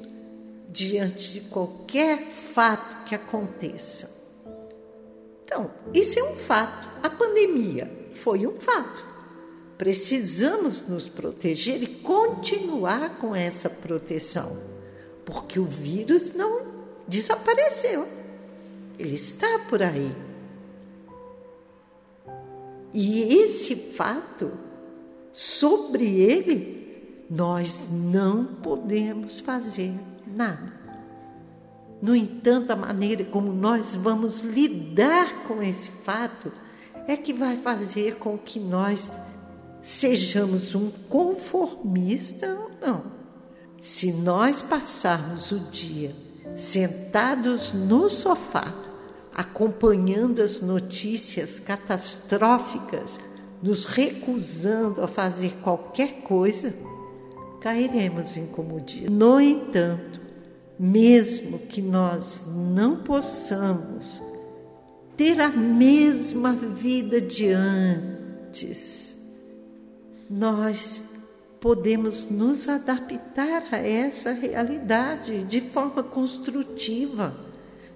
diante 0.68 1.35
de 1.35 1.40
qualquer 1.42 2.27
fato 2.27 3.05
que 3.05 3.14
aconteça. 3.14 4.11
Então, 5.44 5.70
isso 5.94 6.18
é 6.18 6.25
um 6.25 6.35
fato. 6.35 6.88
A 7.05 7.09
pandemia 7.09 7.88
foi 8.12 8.48
um 8.48 8.59
fato. 8.59 9.07
Precisamos 9.79 10.88
nos 10.88 11.09
proteger 11.09 11.83
e 11.83 11.87
continuar 11.87 13.18
com 13.18 13.35
essa 13.35 13.70
proteção, 13.70 14.57
porque 15.25 15.61
o 15.61 15.66
vírus 15.66 16.33
não 16.33 16.62
desapareceu. 17.07 18.09
Ele 18.98 19.14
está 19.14 19.61
por 19.68 19.83
aí. 19.83 20.31
E 22.92 23.22
esse 23.42 23.74
fato, 23.74 24.52
sobre 25.33 26.05
ele, 26.05 27.24
nós 27.31 27.88
não 27.90 28.44
podemos 28.44 29.40
fazer 29.40 29.92
nada. 30.26 30.72
No 32.02 32.14
entanto, 32.14 32.72
a 32.72 32.76
maneira 32.76 33.24
como 33.24 33.52
nós 33.52 33.94
vamos 33.94 34.40
lidar 34.40 35.44
com 35.44 35.62
esse 35.62 35.88
fato 35.88 36.52
é 37.07 37.16
que 37.16 37.33
vai 37.33 37.57
fazer 37.57 38.16
com 38.16 38.37
que 38.37 38.59
nós 38.59 39.11
sejamos 39.81 40.74
um 40.74 40.90
conformista 41.09 42.48
ou 42.55 42.70
não. 42.81 43.05
Se 43.78 44.12
nós 44.12 44.62
passarmos 44.62 45.50
o 45.50 45.59
dia 45.59 46.14
sentados 46.55 47.72
no 47.72 48.11
sofá, 48.11 48.72
acompanhando 49.34 50.40
as 50.42 50.60
notícias 50.60 51.58
catastróficas, 51.58 53.18
nos 53.62 53.84
recusando 53.84 55.02
a 55.02 55.08
fazer 55.08 55.52
qualquer 55.62 56.22
coisa, 56.22 56.74
cairemos 57.60 58.36
em 58.36 58.46
comodismo. 58.46 59.10
No 59.10 59.40
entanto, 59.40 60.20
mesmo 60.78 61.60
que 61.60 61.80
nós 61.80 62.42
não 62.74 62.96
possamos 62.96 64.20
ter 65.16 65.40
a 65.40 65.48
mesma 65.48 66.52
vida 66.52 67.20
de 67.20 67.52
antes, 67.52 69.16
nós 70.28 71.02
podemos 71.60 72.28
nos 72.28 72.68
adaptar 72.68 73.68
a 73.70 73.76
essa 73.76 74.32
realidade 74.32 75.44
de 75.44 75.60
forma 75.60 76.02
construtiva, 76.02 77.32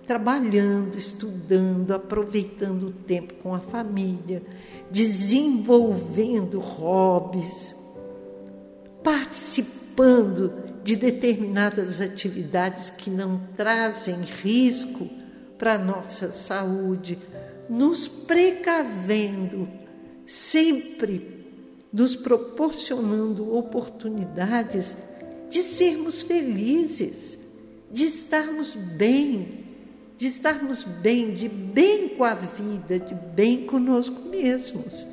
trabalhando, 0.07 0.97
estudando, 0.97 1.93
aproveitando 1.93 2.89
o 2.89 2.93
tempo 2.93 3.35
com 3.43 3.55
a 3.55 3.61
família, 3.61 4.43
desenvolvendo 4.91 6.61
hobbies, 6.61 7.75
participando 9.03 10.53
de 10.85 10.95
determinadas 10.95 12.01
atividades 12.01 12.91
que 12.91 13.11
não 13.11 13.41
trazem 13.57 14.21
risco 14.43 15.09
para 15.59 15.75
a 15.75 15.79
nossa 15.79 16.31
saúde, 16.31 17.19
nos 17.69 18.07
precavendo, 18.07 19.69
sempre 20.25 21.37
nos 21.93 22.15
proporcionando 22.15 23.57
oportunidades 23.57 24.97
de 25.49 25.63
sermos 25.63 26.23
felizes, 26.23 27.39
de 27.91 28.05
estarmos 28.05 28.75
bem, 28.75 29.66
de 30.17 30.27
estarmos 30.27 30.83
bem, 30.83 31.35
de 31.35 31.49
bem 31.49 32.11
com 32.11 32.25
a 32.25 32.35
vida, 32.35 32.99
de 32.99 33.15
bem 33.15 33.67
conosco 33.67 34.29
mesmos. 34.29 35.07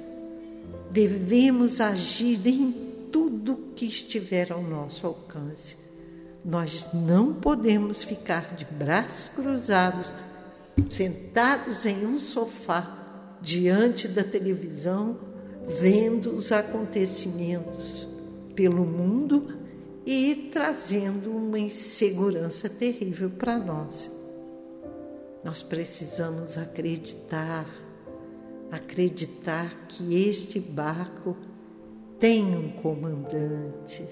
Devemos 0.92 1.82
agir 1.82 2.39
em 2.48 2.72
tudo 3.12 3.72
que 3.76 3.86
estiver 3.86 4.52
ao 4.52 4.62
nosso 4.62 5.06
alcance. 5.06 5.76
Nós 6.44 6.88
não 6.94 7.34
podemos 7.34 8.04
ficar 8.04 8.56
de 8.56 8.66
braços 8.66 9.30
cruzados, 9.30 10.12
sentados 10.89 11.86
em 11.86 12.06
um 12.06 12.18
sofá, 12.18 13.00
diante 13.42 14.08
da 14.08 14.24
televisão, 14.24 15.18
vendo 15.80 16.34
os 16.34 16.52
acontecimentos 16.52 18.08
pelo 18.56 18.86
mundo 18.86 19.60
e 20.06 20.50
trazendo 20.52 21.32
uma 21.32 21.60
insegurança 21.60 22.70
terrível 22.70 23.30
para 23.30 23.58
nós. 23.58 24.10
Nós 25.43 25.62
precisamos 25.62 26.58
acreditar, 26.58 27.67
acreditar 28.71 29.69
que 29.89 30.15
este 30.15 30.60
barco 30.60 31.36
tem 32.19 32.56
um 32.56 32.69
comandante. 32.82 34.08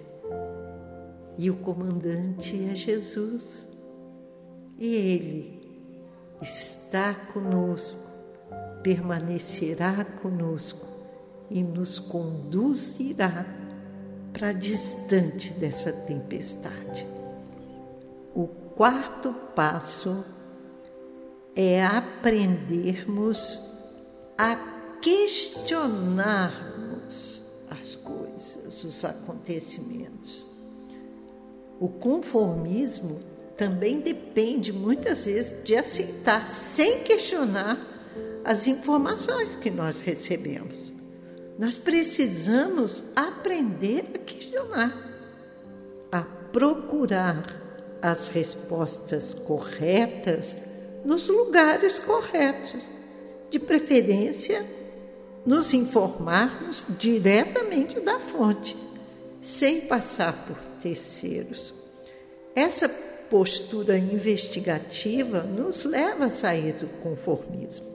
E 1.38 1.50
o 1.50 1.56
comandante 1.56 2.66
é 2.70 2.76
Jesus. 2.76 3.66
E 4.78 4.96
ele 4.96 5.62
está 6.42 7.14
conosco, 7.34 8.02
permanecerá 8.84 10.04
conosco 10.04 10.86
e 11.50 11.64
nos 11.64 12.00
conduzirá 12.00 13.46
para 14.34 14.52
distante 14.52 15.54
dessa 15.54 15.94
tempestade. 15.94 17.08
O 18.34 18.48
quarto 18.48 19.34
passo 19.56 20.26
é 21.56 21.86
aprendermos 21.86 23.60
a 24.38 24.56
questionarmos 25.02 27.42
as 27.70 27.96
coisas, 27.96 28.84
os 28.84 29.06
acontecimentos. 29.06 30.46
O 31.80 31.88
conformismo 31.88 33.22
também 33.58 34.00
depende 34.00 34.72
muitas 34.72 35.26
vezes 35.26 35.64
de 35.64 35.76
aceitar 35.76 36.46
sem 36.46 37.04
questionar 37.04 37.88
as 38.44 38.68
informações 38.68 39.56
que 39.56 39.70
nós 39.70 40.00
recebemos. 40.00 40.92
Nós 41.60 41.76
precisamos 41.76 43.04
aprender 43.16 44.06
a 44.16 44.18
questionar, 44.18 45.12
a 46.12 46.22
procurar 46.52 47.62
as 48.02 48.30
respostas 48.30 49.34
corretas 49.34 50.56
nos 51.04 51.28
lugares 51.28 52.00
corretos, 52.00 52.82
de 53.50 53.60
preferência 53.60 54.66
nos 55.46 55.74
informarmos 55.74 56.86
diretamente 56.98 58.00
da 58.00 58.20
fonte, 58.20 58.78
sem 59.42 59.82
passar 59.82 60.46
por 60.46 60.58
terceiros. 60.80 61.74
Essa 62.56 62.88
postura 63.30 63.98
investigativa 63.98 65.42
nos 65.42 65.84
leva 65.84 66.26
a 66.26 66.30
sair 66.30 66.74
do 66.74 66.88
conformismo, 67.02 67.88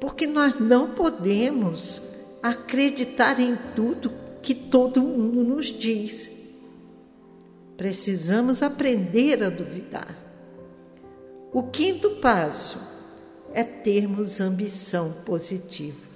porque 0.00 0.26
nós 0.26 0.60
não 0.60 0.94
podemos 0.94 2.00
acreditar 2.42 3.40
em 3.40 3.56
tudo 3.74 4.12
que 4.40 4.54
todo 4.54 5.02
mundo 5.02 5.42
nos 5.42 5.66
diz. 5.66 6.30
Precisamos 7.76 8.62
aprender 8.62 9.42
a 9.42 9.50
duvidar. 9.50 10.27
O 11.50 11.62
quinto 11.62 12.10
passo 12.16 12.78
é 13.54 13.64
termos 13.64 14.38
ambição 14.38 15.10
positiva. 15.24 16.06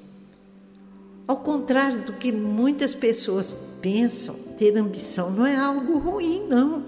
Ao 1.27 1.37
contrário 1.37 2.05
do 2.05 2.13
que 2.13 2.31
muitas 2.31 2.93
pessoas 2.93 3.57
pensam, 3.81 4.35
ter 4.59 4.77
ambição 4.77 5.31
não 5.31 5.47
é 5.47 5.57
algo 5.57 5.99
ruim, 5.99 6.47
não. 6.47 6.85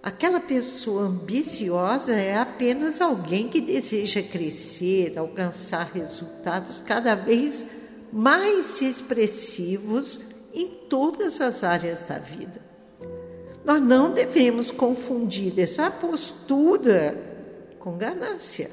Aquela 0.00 0.38
pessoa 0.38 1.02
ambiciosa 1.02 2.12
é 2.12 2.36
apenas 2.36 3.00
alguém 3.00 3.48
que 3.48 3.60
deseja 3.60 4.22
crescer, 4.22 5.18
alcançar 5.18 5.90
resultados 5.92 6.80
cada 6.80 7.16
vez 7.16 7.64
mais 8.12 8.80
expressivos 8.80 10.20
em 10.54 10.68
todas 10.88 11.40
as 11.40 11.64
áreas 11.64 12.02
da 12.02 12.18
vida. 12.18 12.60
Nós 13.64 13.82
não 13.82 14.12
devemos 14.12 14.70
confundir 14.70 15.58
essa 15.58 15.90
postura 15.90 17.31
com 17.82 17.98
ganância. 17.98 18.70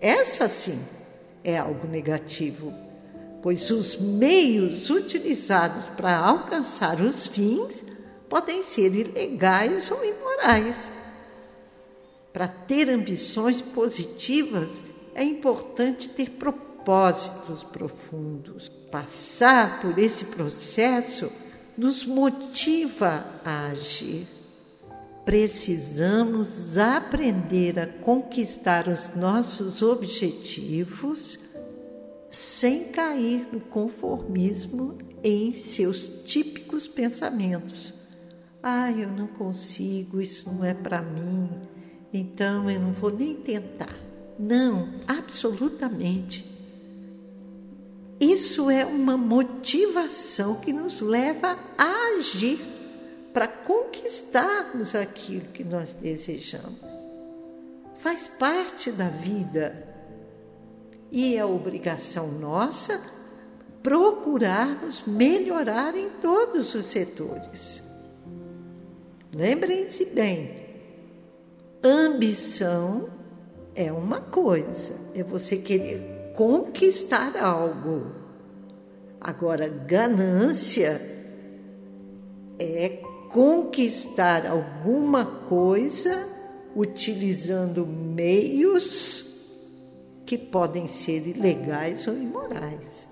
Essa 0.00 0.48
sim 0.48 0.78
é 1.44 1.58
algo 1.58 1.86
negativo, 1.86 2.72
pois 3.42 3.70
os 3.70 3.96
meios 3.96 4.88
utilizados 4.88 5.84
para 5.96 6.16
alcançar 6.16 7.00
os 7.00 7.26
fins 7.26 7.82
podem 8.28 8.62
ser 8.62 8.94
ilegais 8.94 9.90
ou 9.90 10.04
imorais. 10.04 10.90
Para 12.32 12.48
ter 12.48 12.88
ambições 12.90 13.60
positivas, 13.60 14.68
é 15.14 15.22
importante 15.24 16.08
ter 16.08 16.30
propósito 16.30 16.66
propósitos 16.86 17.64
profundos. 17.64 18.68
Passar 18.92 19.80
por 19.80 19.98
esse 19.98 20.26
processo 20.26 21.28
nos 21.76 22.06
motiva 22.06 23.24
a 23.44 23.66
agir. 23.66 24.24
Precisamos 25.26 26.78
aprender 26.78 27.80
a 27.80 27.86
conquistar 27.88 28.86
os 28.86 29.16
nossos 29.16 29.82
objetivos 29.82 31.36
sem 32.30 32.92
cair 32.92 33.44
no 33.52 33.58
conformismo 33.58 34.96
em 35.24 35.52
seus 35.52 36.08
típicos 36.24 36.86
pensamentos. 36.86 37.92
Ah, 38.62 38.92
eu 38.92 39.08
não 39.08 39.26
consigo, 39.26 40.20
isso 40.20 40.48
não 40.48 40.64
é 40.64 40.72
para 40.72 41.02
mim, 41.02 41.50
então 42.12 42.70
eu 42.70 42.78
não 42.78 42.92
vou 42.92 43.10
nem 43.10 43.34
tentar. 43.34 43.98
Não, 44.38 44.88
absolutamente. 45.08 46.46
Isso 48.20 48.70
é 48.70 48.84
uma 48.84 49.16
motivação 49.16 50.60
que 50.60 50.72
nos 50.72 51.00
leva 51.00 51.58
a 51.76 52.16
agir 52.16 52.75
para 53.36 53.48
conquistarmos 53.48 54.94
aquilo 54.94 55.48
que 55.48 55.62
nós 55.62 55.92
desejamos. 55.92 56.80
Faz 57.98 58.26
parte 58.26 58.90
da 58.90 59.10
vida 59.10 59.86
e 61.12 61.36
é 61.36 61.44
obrigação 61.44 62.28
nossa 62.28 62.98
procurarmos 63.82 65.02
melhorar 65.06 65.94
em 65.94 66.08
todos 66.12 66.74
os 66.74 66.86
setores. 66.86 67.82
Lembrem-se 69.34 70.06
bem, 70.06 70.70
ambição 71.84 73.06
é 73.74 73.92
uma 73.92 74.22
coisa, 74.22 74.94
é 75.14 75.22
você 75.22 75.58
querer 75.58 76.32
conquistar 76.34 77.36
algo. 77.36 78.12
Agora, 79.20 79.68
ganância 79.68 80.98
é 82.58 83.14
conquistar 83.36 84.46
alguma 84.46 85.26
coisa 85.26 86.26
utilizando 86.74 87.86
meios 87.86 89.26
que 90.24 90.38
podem 90.38 90.86
ser 90.86 91.26
ilegais 91.26 92.08
ou 92.08 92.14
imorais. 92.16 93.10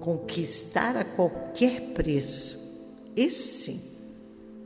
Conquistar 0.00 0.96
a 0.96 1.04
qualquer 1.04 1.92
preço. 1.94 2.58
Isso 3.14 3.64
sim 3.66 3.80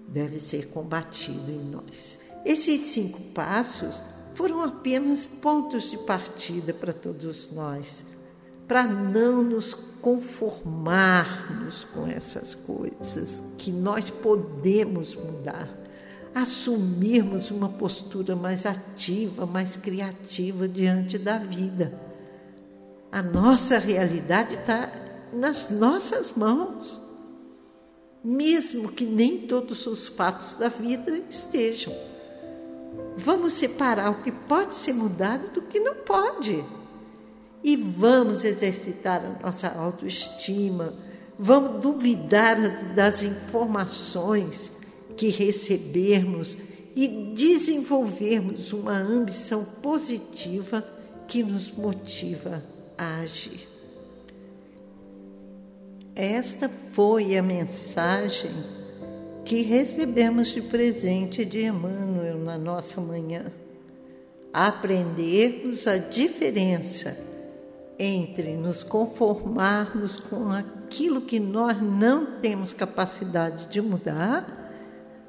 deve 0.09 0.40
ser 0.40 0.68
combatido 0.68 1.50
em 1.50 1.70
nós. 1.70 2.18
Esses 2.42 2.81
cinco 2.87 3.20
passos 3.35 4.00
foram 4.33 4.62
apenas 4.62 5.26
pontos 5.26 5.90
de 5.90 5.98
partida 5.98 6.72
para 6.72 6.94
todos 6.94 7.50
nós, 7.53 8.03
para 8.70 8.85
não 8.85 9.42
nos 9.42 9.74
conformarmos 10.00 11.83
com 11.92 12.06
essas 12.06 12.54
coisas 12.54 13.42
que 13.59 13.72
nós 13.72 14.11
podemos 14.11 15.16
mudar, 15.16 15.68
assumirmos 16.33 17.50
uma 17.50 17.68
postura 17.68 18.37
mais 18.37 18.64
ativa, 18.66 19.44
mais 19.44 19.74
criativa 19.74 20.68
diante 20.68 21.18
da 21.18 21.37
vida. 21.37 21.92
A 23.11 23.20
nossa 23.20 23.76
realidade 23.76 24.54
está 24.54 24.92
nas 25.33 25.68
nossas 25.68 26.30
mãos, 26.37 27.00
mesmo 28.22 28.92
que 28.92 29.04
nem 29.04 29.48
todos 29.48 29.85
os 29.88 30.06
fatos 30.06 30.54
da 30.54 30.68
vida 30.68 31.20
estejam. 31.28 31.92
Vamos 33.16 33.54
separar 33.54 34.12
o 34.12 34.22
que 34.22 34.30
pode 34.30 34.74
ser 34.74 34.92
mudado 34.92 35.48
do 35.54 35.62
que 35.62 35.80
não 35.80 35.96
pode. 35.96 36.64
E 37.62 37.76
vamos 37.76 38.44
exercitar 38.44 39.24
a 39.24 39.46
nossa 39.46 39.68
autoestima, 39.68 40.94
vamos 41.38 41.82
duvidar 41.82 42.94
das 42.94 43.22
informações 43.22 44.72
que 45.16 45.28
recebermos 45.28 46.56
e 46.96 47.06
desenvolvermos 47.34 48.72
uma 48.72 48.96
ambição 48.96 49.64
positiva 49.82 50.82
que 51.28 51.42
nos 51.42 51.70
motiva 51.70 52.62
a 52.96 53.20
agir. 53.20 53.68
Esta 56.14 56.68
foi 56.68 57.36
a 57.36 57.42
mensagem 57.42 58.50
que 59.44 59.62
recebemos 59.62 60.48
de 60.48 60.60
presente 60.60 61.44
de 61.44 61.64
Emmanuel 61.64 62.38
na 62.38 62.58
nossa 62.58 63.00
manhã. 63.00 63.44
Aprendermos 64.52 65.86
a 65.86 65.96
diferença 65.96 67.16
entre 68.02 68.56
nos 68.56 68.82
conformarmos 68.82 70.16
com 70.16 70.50
aquilo 70.50 71.20
que 71.20 71.38
nós 71.38 71.78
não 71.82 72.40
temos 72.40 72.72
capacidade 72.72 73.66
de 73.66 73.82
mudar 73.82 74.56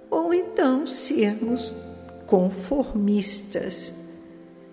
ou 0.09 0.33
então 0.33 0.87
sermos 0.87 1.73
conformistas, 2.25 3.93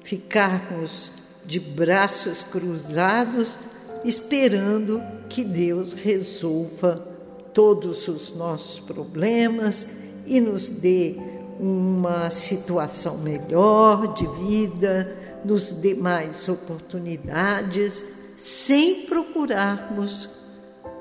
ficarmos 0.04 1.10
de 1.44 1.58
braços 1.58 2.44
cruzados 2.44 3.58
esperando 4.04 5.02
que 5.28 5.42
Deus 5.42 5.92
resolva 5.92 7.04
todos 7.52 8.06
os 8.06 8.32
nossos 8.32 8.78
problemas 8.78 9.84
e 10.24 10.40
nos 10.40 10.68
dê 10.68 11.16
uma 11.58 12.30
situação 12.30 13.18
melhor 13.18 14.14
de 14.14 14.24
vida, 14.38 15.16
nos 15.44 15.72
dê 15.72 15.94
mais 15.94 16.48
oportunidades, 16.48 18.04
sem 18.36 19.06
procurarmos 19.06 20.28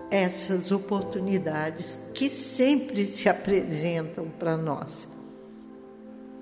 essas 0.09 0.71
oportunidades 0.71 1.99
que 2.13 2.29
sempre 2.29 3.05
se 3.05 3.27
apresentam 3.27 4.27
para 4.39 4.55
nós. 4.55 5.07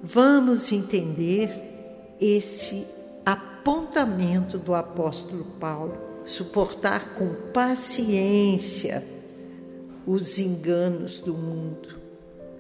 Vamos 0.04 0.72
entender 0.72 1.50
esse 2.20 2.86
apontamento 3.26 4.58
do 4.58 4.76
apóstolo 4.76 5.46
Paulo, 5.60 5.98
suportar 6.24 7.16
com 7.16 7.34
paciência 7.52 9.04
os 10.06 10.38
enganos 10.38 11.18
do 11.18 11.34
mundo, 11.34 12.00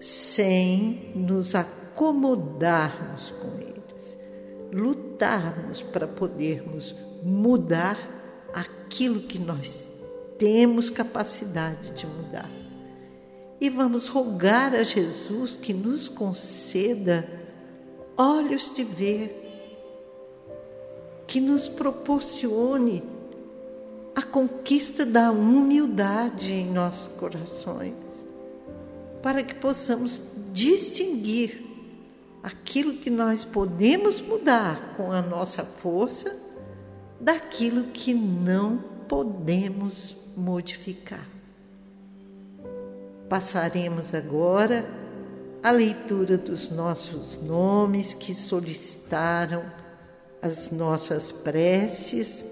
sem 0.01 1.11
nos 1.15 1.53
acomodarmos 1.53 3.31
com 3.31 3.59
eles, 3.59 3.74
lutarmos 4.71 5.81
para 5.81 6.07
podermos 6.07 6.95
mudar 7.23 7.97
aquilo 8.53 9.21
que 9.21 9.39
nós 9.39 9.89
temos 10.37 10.89
capacidade 10.89 11.91
de 11.91 12.05
mudar. 12.07 12.49
E 13.59 13.69
vamos 13.69 14.07
rogar 14.07 14.75
a 14.75 14.83
Jesus 14.83 15.55
que 15.55 15.73
nos 15.73 16.07
conceda 16.07 17.27
olhos 18.17 18.73
de 18.73 18.83
ver, 18.83 19.43
que 21.25 21.39
nos 21.39 21.67
proporcione 21.67 23.03
a 24.15 24.21
conquista 24.21 25.05
da 25.05 25.31
humildade 25.31 26.53
em 26.53 26.71
nossos 26.71 27.07
corações, 27.17 27.95
para 29.21 29.43
que 29.43 29.55
possamos 29.55 30.21
distinguir 30.53 31.64
aquilo 32.45 32.93
que 32.97 33.09
nós 33.09 33.43
podemos 33.43 34.21
mudar 34.21 34.93
com 34.95 35.11
a 35.11 35.21
nossa 35.21 35.63
força 35.63 36.35
daquilo 37.19 37.85
que 37.85 38.13
não 38.13 38.77
podemos 39.07 40.15
modificar. 40.37 41.27
Passaremos 43.27 44.13
agora 44.13 44.85
a 45.63 45.71
leitura 45.71 46.37
dos 46.37 46.69
nossos 46.69 47.41
nomes 47.41 48.13
que 48.13 48.35
solicitaram 48.35 49.63
as 50.41 50.69
nossas 50.69 51.31
preces 51.31 52.43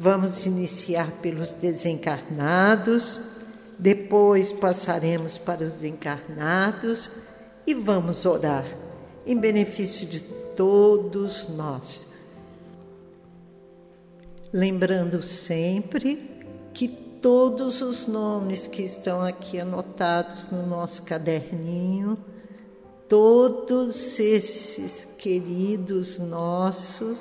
Vamos 0.00 0.46
iniciar 0.46 1.10
pelos 1.20 1.50
desencarnados, 1.50 3.18
depois 3.76 4.52
passaremos 4.52 5.36
para 5.36 5.64
os 5.64 5.82
encarnados 5.82 7.10
e 7.68 7.74
vamos 7.74 8.24
orar 8.24 8.64
em 9.26 9.38
benefício 9.38 10.06
de 10.06 10.20
todos 10.56 11.50
nós. 11.50 12.06
Lembrando 14.50 15.20
sempre 15.20 16.46
que 16.72 16.88
todos 16.88 17.82
os 17.82 18.06
nomes 18.06 18.66
que 18.66 18.80
estão 18.80 19.20
aqui 19.20 19.60
anotados 19.60 20.48
no 20.50 20.66
nosso 20.66 21.02
caderninho, 21.02 22.16
todos 23.06 24.18
esses 24.18 25.06
queridos 25.18 26.18
nossos, 26.18 27.18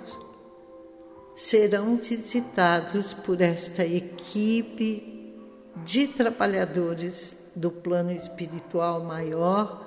serão 1.36 1.98
visitados 1.98 3.14
por 3.14 3.42
esta 3.42 3.86
equipe 3.86 5.36
de 5.84 6.08
trabalhadores 6.08 7.36
do 7.54 7.70
plano 7.70 8.14
espiritual 8.14 9.04
maior, 9.04 9.87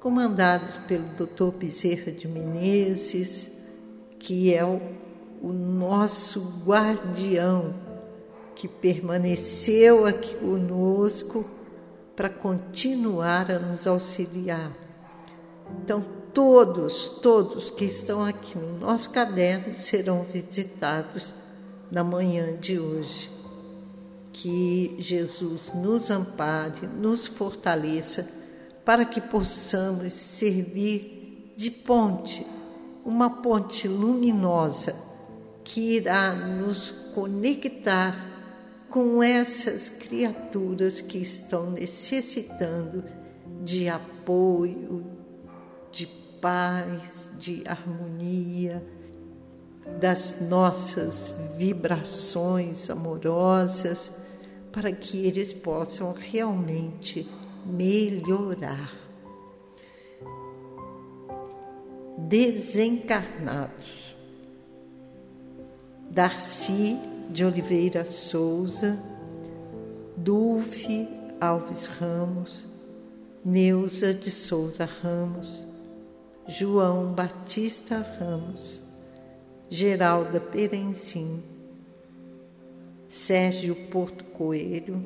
comandados 0.00 0.76
pelo 0.88 1.04
Dr. 1.10 1.54
Bezerra 1.54 2.10
de 2.10 2.26
Menezes, 2.26 3.52
que 4.18 4.52
é 4.54 4.64
o, 4.64 4.80
o 5.42 5.52
nosso 5.52 6.40
guardião, 6.64 7.74
que 8.54 8.66
permaneceu 8.66 10.06
aqui 10.06 10.34
conosco 10.36 11.44
para 12.16 12.30
continuar 12.30 13.50
a 13.50 13.58
nos 13.58 13.86
auxiliar. 13.86 14.72
Então, 15.82 16.02
todos, 16.32 17.08
todos 17.22 17.68
que 17.68 17.84
estão 17.84 18.24
aqui 18.24 18.58
no 18.58 18.78
nosso 18.78 19.10
caderno 19.10 19.74
serão 19.74 20.24
visitados 20.24 21.34
na 21.90 22.02
manhã 22.02 22.56
de 22.56 22.78
hoje. 22.78 23.30
Que 24.32 24.96
Jesus 24.98 25.70
nos 25.74 26.10
ampare, 26.10 26.86
nos 26.86 27.26
fortaleça, 27.26 28.39
para 28.84 29.04
que 29.04 29.20
possamos 29.20 30.12
servir 30.12 31.52
de 31.56 31.70
ponte, 31.70 32.46
uma 33.04 33.42
ponte 33.42 33.86
luminosa 33.86 34.94
que 35.64 35.96
irá 35.96 36.34
nos 36.34 36.90
conectar 37.14 38.16
com 38.88 39.22
essas 39.22 39.88
criaturas 39.88 41.00
que 41.00 41.18
estão 41.18 41.70
necessitando 41.70 43.04
de 43.62 43.88
apoio, 43.88 45.06
de 45.92 46.06
paz, 46.40 47.30
de 47.38 47.62
harmonia, 47.66 48.82
das 50.00 50.40
nossas 50.40 51.32
vibrações 51.56 52.90
amorosas, 52.90 54.12
para 54.72 54.92
que 54.92 55.26
eles 55.26 55.52
possam 55.52 56.12
realmente 56.12 57.26
melhorar. 57.66 58.94
Desencarnados. 62.18 64.14
Darcy 66.10 66.98
de 67.28 67.44
Oliveira 67.44 68.04
Souza, 68.04 68.98
Dulfe 70.16 71.08
Alves 71.40 71.86
Ramos, 71.86 72.66
Neuza 73.44 74.12
de 74.12 74.30
Souza 74.30 74.88
Ramos, 75.02 75.64
João 76.48 77.12
Batista 77.12 78.04
Ramos, 78.18 78.82
Geralda 79.70 80.40
Perenzim, 80.40 81.40
Sérgio 83.08 83.74
Porto 83.74 84.24
Coelho, 84.24 85.00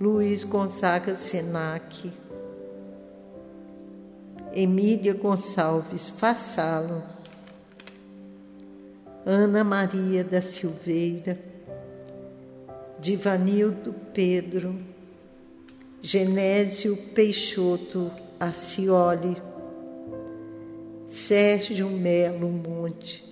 Luiz 0.00 0.44
Gonzaga 0.44 1.16
Senac, 1.16 2.12
Emília 4.54 5.12
Gonçalves 5.12 6.08
Fassalo, 6.08 7.02
Ana 9.26 9.64
Maria 9.64 10.22
da 10.22 10.40
Silveira, 10.40 11.36
Divanildo 13.00 13.92
Pedro, 14.14 14.78
Genésio 16.00 16.96
Peixoto 17.12 18.12
Acioli, 18.38 19.36
Sérgio 21.06 21.88
Melo 21.88 22.48
Monte, 22.48 23.24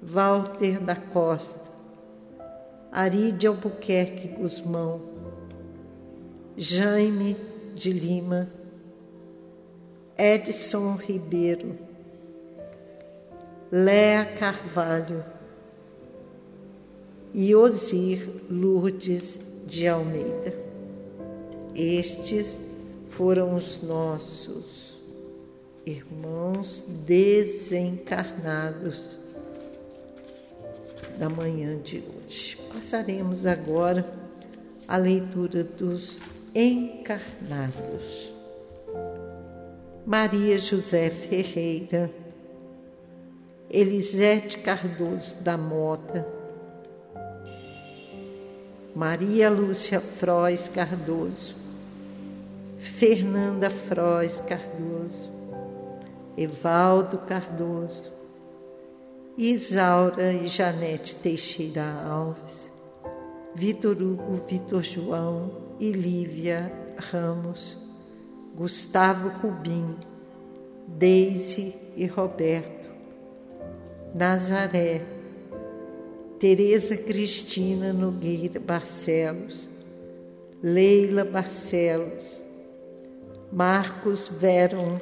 Walter 0.00 0.78
da 0.78 0.94
Costa, 0.94 1.61
Aride 2.92 3.46
Albuquerque 3.46 4.28
Guzmão, 4.28 5.00
Jaime 6.58 7.34
de 7.74 7.90
Lima, 7.90 8.50
Edson 10.18 10.96
Ribeiro, 10.96 11.74
Léa 13.70 14.26
Carvalho 14.38 15.24
e 17.32 17.54
Osir 17.54 18.28
Lourdes 18.50 19.40
de 19.66 19.88
Almeida. 19.88 20.54
Estes 21.74 22.58
foram 23.08 23.56
os 23.56 23.80
nossos 23.80 25.00
irmãos 25.86 26.84
desencarnados 27.06 29.18
da 31.18 31.30
manhã 31.30 31.78
de 31.78 31.96
hoje. 31.96 32.21
Passaremos 32.72 33.44
agora 33.44 34.06
à 34.88 34.96
leitura 34.96 35.62
dos 35.62 36.18
encarnados. 36.54 38.32
Maria 40.04 40.58
José 40.58 41.10
Ferreira, 41.10 42.10
Elisete 43.70 44.58
Cardoso 44.58 45.36
da 45.36 45.56
Mota, 45.56 46.26
Maria 48.94 49.48
Lúcia 49.48 50.00
Frois 50.00 50.68
Cardoso, 50.68 51.54
Fernanda 52.78 53.70
Frois 53.70 54.40
Cardoso, 54.40 55.30
Evaldo 56.36 57.18
Cardoso, 57.18 58.10
Isaura 59.36 60.30
e 60.30 60.46
Janete 60.46 61.16
Teixeira 61.16 61.82
Alves, 62.06 62.70
Vitor 63.54 63.96
Hugo 63.96 64.36
Vitor 64.46 64.82
João 64.82 65.50
e 65.80 65.90
Lívia 65.90 66.70
Ramos, 66.98 67.78
Gustavo 68.54 69.28
Rubim, 69.28 69.96
Deise 70.86 71.74
e 71.96 72.04
Roberto, 72.04 72.90
Nazaré, 74.14 75.00
Tereza 76.38 76.94
Cristina 76.98 77.90
Nogueira 77.90 78.60
Barcelos, 78.60 79.66
Leila 80.62 81.24
Barcelos, 81.24 82.38
Marcos 83.50 84.28
Veron, 84.28 85.00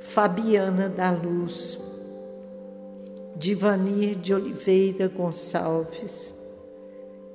Fabiana 0.00 0.88
da 0.88 1.12
Luz, 1.12 1.89
Divanir 3.40 4.16
de 4.16 4.34
Oliveira 4.34 5.08
Gonçalves, 5.08 6.30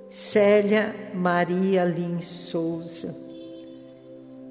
Célia 0.07 0.93
Maria 1.15 1.83
Lins 1.83 2.27
Souza, 2.27 3.15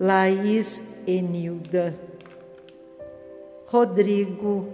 Laís 0.00 1.04
Enilda, 1.06 1.94
Rodrigo, 3.68 4.66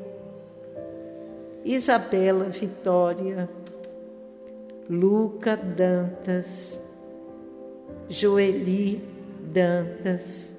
Isabela 1.66 2.44
Vitória, 2.44 3.46
Luca 4.88 5.58
Dantas, 5.58 6.80
Joeli 8.08 9.02
Dantas, 9.52 10.54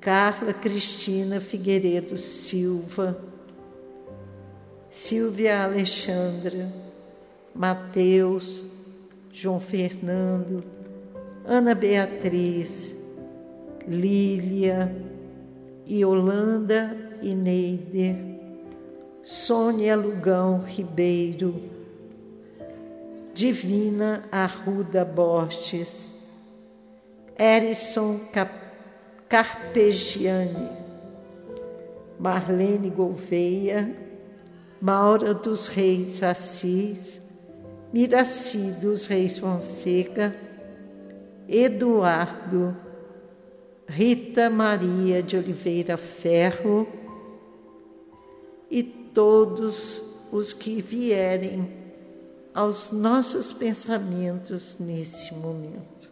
Carla 0.00 0.54
Cristina 0.54 1.40
Figueiredo 1.40 2.16
Silva, 2.16 3.29
Silvia 4.90 5.62
Alexandra, 5.62 6.68
Mateus, 7.54 8.66
João 9.32 9.60
Fernando, 9.60 10.64
Ana 11.46 11.76
Beatriz, 11.76 12.96
Lília, 13.86 14.92
Yolanda 15.88 16.96
e 17.22 17.32
Neider, 17.36 18.16
Sônia 19.22 19.94
Lugão 19.94 20.64
Ribeiro, 20.64 21.54
Divina 23.32 24.24
Arruda 24.32 25.04
Borges, 25.04 26.12
Erison 27.38 28.18
Carpegiani, 29.28 30.68
Marlene 32.18 32.90
Gouveia, 32.90 34.10
Maura 34.80 35.34
dos 35.34 35.66
Reis 35.66 36.22
Assis, 36.22 37.20
Miraci 37.92 38.72
dos 38.80 39.06
Reis 39.06 39.36
Fonseca, 39.38 40.34
Eduardo, 41.46 42.74
Rita 43.86 44.48
Maria 44.48 45.22
de 45.22 45.36
Oliveira 45.36 45.98
Ferro 45.98 46.88
e 48.70 48.82
todos 48.82 50.02
os 50.32 50.52
que 50.54 50.80
vierem 50.80 51.68
aos 52.54 52.90
nossos 52.90 53.52
pensamentos 53.52 54.76
nesse 54.80 55.34
momento. 55.34 56.08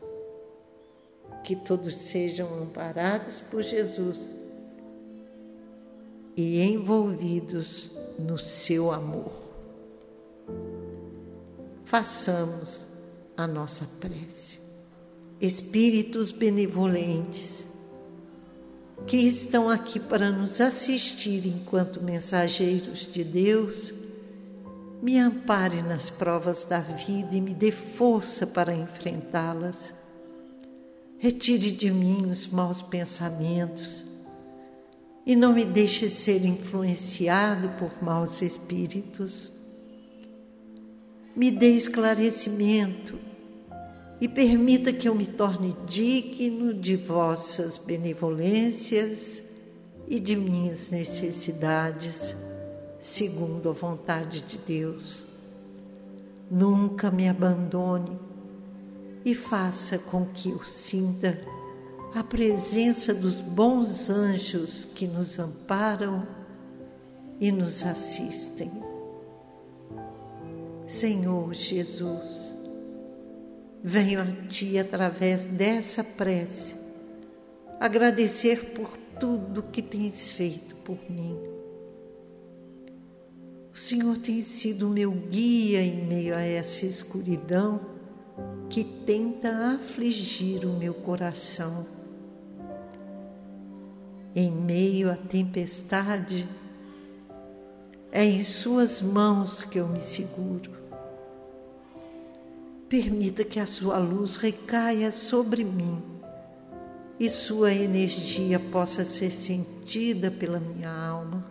Que 1.43 1.57
todos 1.57 1.95
sejam 1.95 2.63
amparados 2.63 3.41
por 3.51 3.63
Jesus 3.63 4.37
e 6.41 6.63
envolvidos 6.63 7.91
no 8.17 8.39
seu 8.39 8.93
amor. 8.93 9.33
Façamos 11.85 12.89
a 13.37 13.47
nossa 13.47 13.85
prece. 13.99 14.61
Espíritos 15.41 16.31
benevolentes 16.31 17.67
que 19.07 19.17
estão 19.17 19.69
aqui 19.69 19.99
para 19.99 20.31
nos 20.31 20.61
assistir 20.61 21.47
enquanto 21.47 22.03
mensageiros 22.03 23.01
de 23.11 23.25
Deus, 23.25 23.93
me 25.03 25.19
ampare 25.19 25.83
nas 25.83 26.09
provas 26.11 26.65
da 26.65 26.81
vida 26.81 27.35
e 27.35 27.41
me 27.41 27.55
dê 27.55 27.73
força 27.73 28.47
para 28.47 28.75
enfrentá-las 28.75 29.95
Retire 31.21 31.73
de 31.73 31.91
mim 31.91 32.31
os 32.31 32.47
maus 32.47 32.81
pensamentos 32.81 34.05
e 35.29 35.37
não 35.37 35.53
me 35.53 35.67
deixe 35.67 36.09
ser 36.09 36.43
influenciado 36.47 37.69
por 37.79 38.03
maus 38.03 38.41
espíritos. 38.41 39.51
Me 41.37 41.51
dê 41.51 41.77
esclarecimento 41.77 43.19
e 44.23 44.27
permita 44.27 44.91
que 44.91 45.07
eu 45.07 45.15
me 45.15 45.27
torne 45.27 45.77
digno 45.87 46.73
de 46.73 46.97
vossas 46.97 47.77
benevolências 47.77 49.43
e 50.09 50.19
de 50.19 50.35
minhas 50.35 50.89
necessidades, 50.89 52.35
segundo 52.99 53.69
a 53.69 53.73
vontade 53.73 54.41
de 54.41 54.57
Deus. 54.57 55.27
Nunca 56.51 57.11
me 57.11 57.29
abandone 57.29 58.19
e 59.27 59.35
faça 59.35 59.99
com 59.99 60.25
que 60.25 60.49
eu 60.49 60.65
sinta 60.65 61.39
a 62.15 62.25
presença 62.25 63.13
dos 63.13 63.41
bons 63.41 64.09
anjos 64.09 64.85
que 64.85 65.07
nos 65.07 65.39
amparam 65.39 66.27
e 67.41 67.53
nos 67.53 67.85
assistem. 67.85 68.71
Senhor 70.87 71.53
Jesus, 71.53 72.57
venho 73.83 74.23
a 74.23 74.27
Ti 74.49 74.79
através 74.79 75.45
dessa 75.45 76.03
prece 76.03 76.75
agradecer 77.79 78.73
por 78.75 78.91
tudo 79.21 79.63
que 79.63 79.83
tens 79.83 80.31
feito 80.31 80.75
por 80.77 80.99
mim. 81.11 81.39
O 83.73 83.79
Senhor 83.79 84.17
tem 84.17 84.41
sido 84.41 84.89
meu 84.89 85.13
guia 85.13 85.83
em 85.83 86.07
meio 86.07 86.35
a 86.35 86.43
essa 86.43 86.87
escuridão 86.87 87.81
que 88.69 88.83
tenta 88.83 89.77
afligir 89.77 90.65
o 90.65 90.71
meu 90.71 90.93
coração. 90.93 91.98
Em 94.41 94.53
meio 94.53 95.11
à 95.11 95.17
tempestade, 95.17 96.49
é 98.13 98.25
em 98.25 98.41
Suas 98.45 99.03
mãos 99.03 99.63
que 99.63 99.81
eu 99.81 99.89
me 99.89 100.01
seguro. 100.01 100.71
Permita 102.89 103.43
que 103.43 103.59
a 103.59 103.67
Sua 103.67 103.99
luz 103.99 104.37
recaia 104.37 105.11
sobre 105.11 105.65
mim 105.65 106.01
e 107.19 107.29
Sua 107.29 107.75
energia 107.75 108.61
possa 108.61 109.05
ser 109.05 109.33
sentida 109.33 110.31
pela 110.31 110.61
minha 110.61 110.89
alma. 110.89 111.45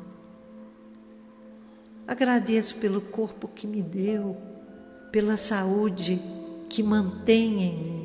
Agradeço 2.08 2.76
pelo 2.76 3.02
corpo 3.02 3.50
que 3.50 3.68
me 3.68 3.84
deu, 3.84 4.38
pela 5.12 5.36
saúde 5.36 6.22
que 6.70 6.82
mantém 6.82 7.64
em 7.64 7.84
mim, 7.84 7.97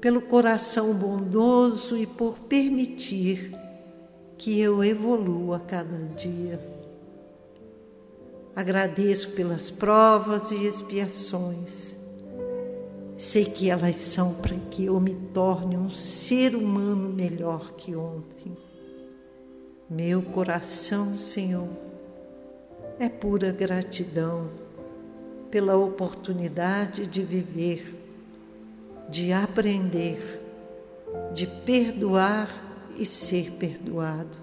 pelo 0.00 0.22
coração 0.22 0.94
bondoso 0.94 1.96
e 1.96 2.06
por 2.06 2.38
permitir 2.40 3.54
que 4.36 4.60
eu 4.60 4.82
evolua 4.84 5.58
cada 5.60 5.96
dia. 6.14 6.60
Agradeço 8.54 9.32
pelas 9.32 9.70
provas 9.70 10.50
e 10.50 10.66
expiações. 10.66 11.96
Sei 13.16 13.44
que 13.44 13.68
elas 13.68 13.96
são 13.96 14.34
para 14.34 14.56
que 14.70 14.84
eu 14.86 15.00
me 15.00 15.14
torne 15.14 15.76
um 15.76 15.90
ser 15.90 16.54
humano 16.54 17.08
melhor 17.08 17.72
que 17.72 17.96
ontem. 17.96 18.56
Meu 19.90 20.22
coração, 20.22 21.14
Senhor, 21.16 21.68
é 23.00 23.08
pura 23.08 23.50
gratidão 23.50 24.48
pela 25.50 25.76
oportunidade 25.76 27.06
de 27.06 27.22
viver, 27.22 27.94
de 29.08 29.32
aprender, 29.32 30.42
de 31.32 31.46
perdoar 31.46 32.48
e 32.96 33.06
ser 33.06 33.52
perdoado. 33.52 34.36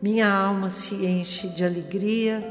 Minha 0.00 0.32
alma 0.32 0.68
se 0.68 1.06
enche 1.06 1.48
de 1.48 1.64
alegria 1.64 2.42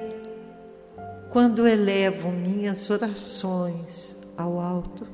quando 1.30 1.68
elevo 1.68 2.32
minhas 2.32 2.90
orações 2.90 4.16
ao 4.38 4.60
alto, 4.60 5.06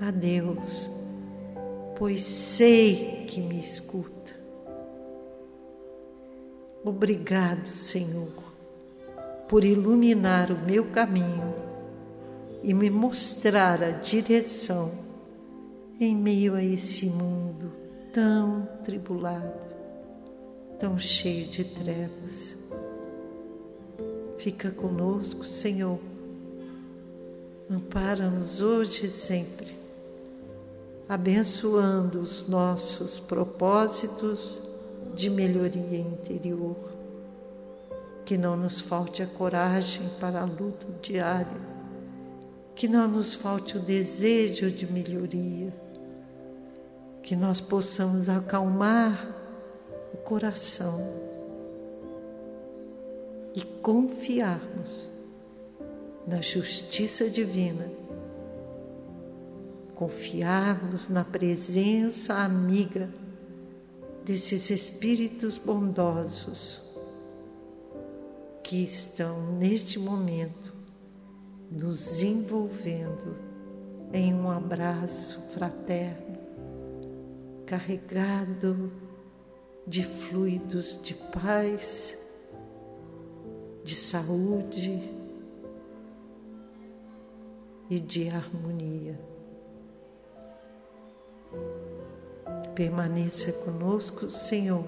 a 0.00 0.10
Deus, 0.10 0.90
pois 1.98 2.22
sei 2.22 3.26
que 3.28 3.40
me 3.40 3.58
escuta. 3.58 4.34
Obrigado, 6.84 7.66
Senhor, 7.68 8.32
por 9.48 9.64
iluminar 9.64 10.50
o 10.50 10.58
meu 10.64 10.84
caminho 10.86 11.67
e 12.62 12.74
me 12.74 12.90
mostrar 12.90 13.82
a 13.82 13.90
direção 13.90 14.90
em 16.00 16.14
meio 16.14 16.54
a 16.54 16.62
esse 16.62 17.06
mundo 17.06 17.72
tão 18.12 18.68
tribulado, 18.84 19.68
tão 20.78 20.98
cheio 20.98 21.46
de 21.46 21.64
trevas. 21.64 22.56
Fica 24.38 24.70
conosco, 24.70 25.44
Senhor. 25.44 25.98
Ampara-nos 27.70 28.62
hoje 28.62 29.06
e 29.06 29.10
sempre, 29.10 29.76
abençoando 31.08 32.20
os 32.20 32.48
nossos 32.48 33.18
propósitos 33.18 34.62
de 35.14 35.28
melhoria 35.28 35.98
interior. 35.98 36.76
Que 38.24 38.38
não 38.38 38.56
nos 38.56 38.80
falte 38.80 39.22
a 39.22 39.26
coragem 39.26 40.08
para 40.20 40.40
a 40.42 40.44
luta 40.44 40.86
diária, 41.02 41.77
que 42.78 42.86
não 42.86 43.08
nos 43.08 43.34
falte 43.34 43.76
o 43.76 43.80
desejo 43.80 44.70
de 44.70 44.86
melhoria, 44.86 45.74
que 47.24 47.34
nós 47.34 47.60
possamos 47.60 48.28
acalmar 48.28 49.34
o 50.14 50.16
coração 50.18 50.96
e 53.52 53.62
confiarmos 53.82 55.10
na 56.24 56.40
justiça 56.40 57.28
divina, 57.28 57.90
confiarmos 59.96 61.08
na 61.08 61.24
presença 61.24 62.34
amiga 62.34 63.10
desses 64.24 64.70
espíritos 64.70 65.58
bondosos 65.58 66.80
que 68.62 68.84
estão 68.84 69.50
neste 69.54 69.98
momento 69.98 70.77
nos 71.70 72.22
envolvendo 72.22 73.36
em 74.12 74.34
um 74.34 74.50
abraço 74.50 75.40
fraterno, 75.52 76.38
carregado 77.66 78.90
de 79.86 80.02
fluidos 80.02 80.98
de 81.02 81.14
paz 81.14 82.18
de 83.84 83.94
saúde 83.94 85.00
e 87.88 87.98
de 87.98 88.28
harmonia. 88.28 89.18
Permaneça 92.74 93.52
conosco, 93.64 94.28
Senhor, 94.28 94.84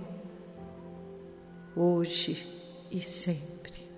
hoje 1.74 2.47
e 2.91 3.01
sempre. 3.01 3.91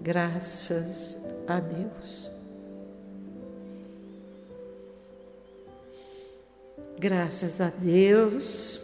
Graças 0.00 1.31
a 1.46 1.60
Deus. 1.60 2.30
Graças 6.98 7.60
a 7.60 7.68
Deus, 7.68 8.80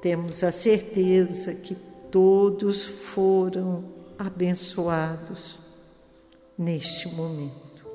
temos 0.00 0.42
a 0.42 0.50
certeza 0.50 1.54
que 1.54 1.76
todos 2.10 2.84
foram 2.84 3.84
abençoados 4.18 5.58
neste 6.58 7.08
momento. 7.08 7.86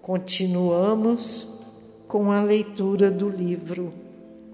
Continuamos 0.00 1.46
com 2.06 2.30
a 2.30 2.42
leitura 2.42 3.10
do 3.10 3.28
livro 3.28 3.92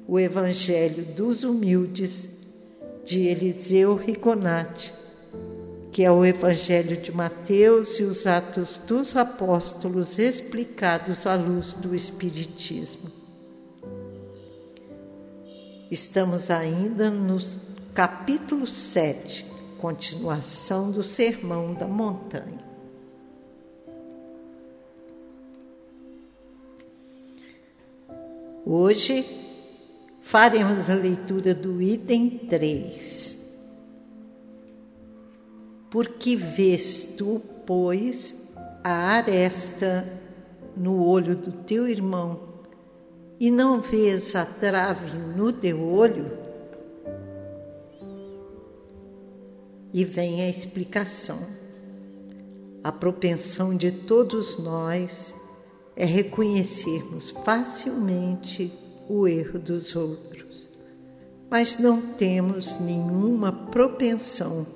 O 0.08 0.18
Evangelho 0.18 1.04
dos 1.14 1.44
Humildes, 1.44 2.30
de 3.04 3.28
Eliseu 3.28 3.94
Rigonati, 3.94 4.92
que 5.94 6.02
é 6.02 6.10
o 6.10 6.24
Evangelho 6.24 6.96
de 6.96 7.12
Mateus 7.12 8.00
e 8.00 8.02
os 8.02 8.26
Atos 8.26 8.80
dos 8.84 9.14
Apóstolos 9.14 10.18
explicados 10.18 11.24
à 11.24 11.36
luz 11.36 11.72
do 11.72 11.94
Espiritismo. 11.94 13.12
Estamos 15.88 16.50
ainda 16.50 17.10
nos 17.10 17.56
capítulo 17.94 18.66
7, 18.66 19.46
continuação 19.78 20.90
do 20.90 21.04
Sermão 21.04 21.74
da 21.74 21.86
Montanha. 21.86 22.64
Hoje 28.66 29.24
faremos 30.22 30.90
a 30.90 30.94
leitura 30.94 31.54
do 31.54 31.80
item 31.80 32.48
3. 32.50 33.33
Porque 35.94 36.34
vês 36.34 37.14
tu, 37.16 37.40
pois, 37.64 38.52
a 38.82 38.90
aresta 38.90 40.04
no 40.76 41.06
olho 41.06 41.36
do 41.36 41.52
teu 41.52 41.86
irmão 41.86 42.40
e 43.38 43.48
não 43.48 43.80
vês 43.80 44.34
a 44.34 44.44
trave 44.44 45.16
no 45.16 45.52
teu 45.52 45.80
olho? 45.80 46.32
E 49.92 50.04
vem 50.04 50.42
a 50.42 50.48
explicação. 50.48 51.38
A 52.82 52.90
propensão 52.90 53.76
de 53.76 53.92
todos 53.92 54.58
nós 54.58 55.32
é 55.94 56.04
reconhecermos 56.04 57.30
facilmente 57.44 58.72
o 59.08 59.28
erro 59.28 59.60
dos 59.60 59.94
outros, 59.94 60.68
mas 61.48 61.78
não 61.78 62.02
temos 62.02 62.80
nenhuma 62.80 63.52
propensão 63.52 64.66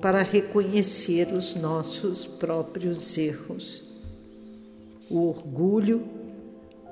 para 0.00 0.22
reconhecer 0.22 1.28
os 1.32 1.54
nossos 1.54 2.26
próprios 2.26 3.18
erros. 3.18 3.82
O 5.10 5.28
orgulho, 5.28 6.06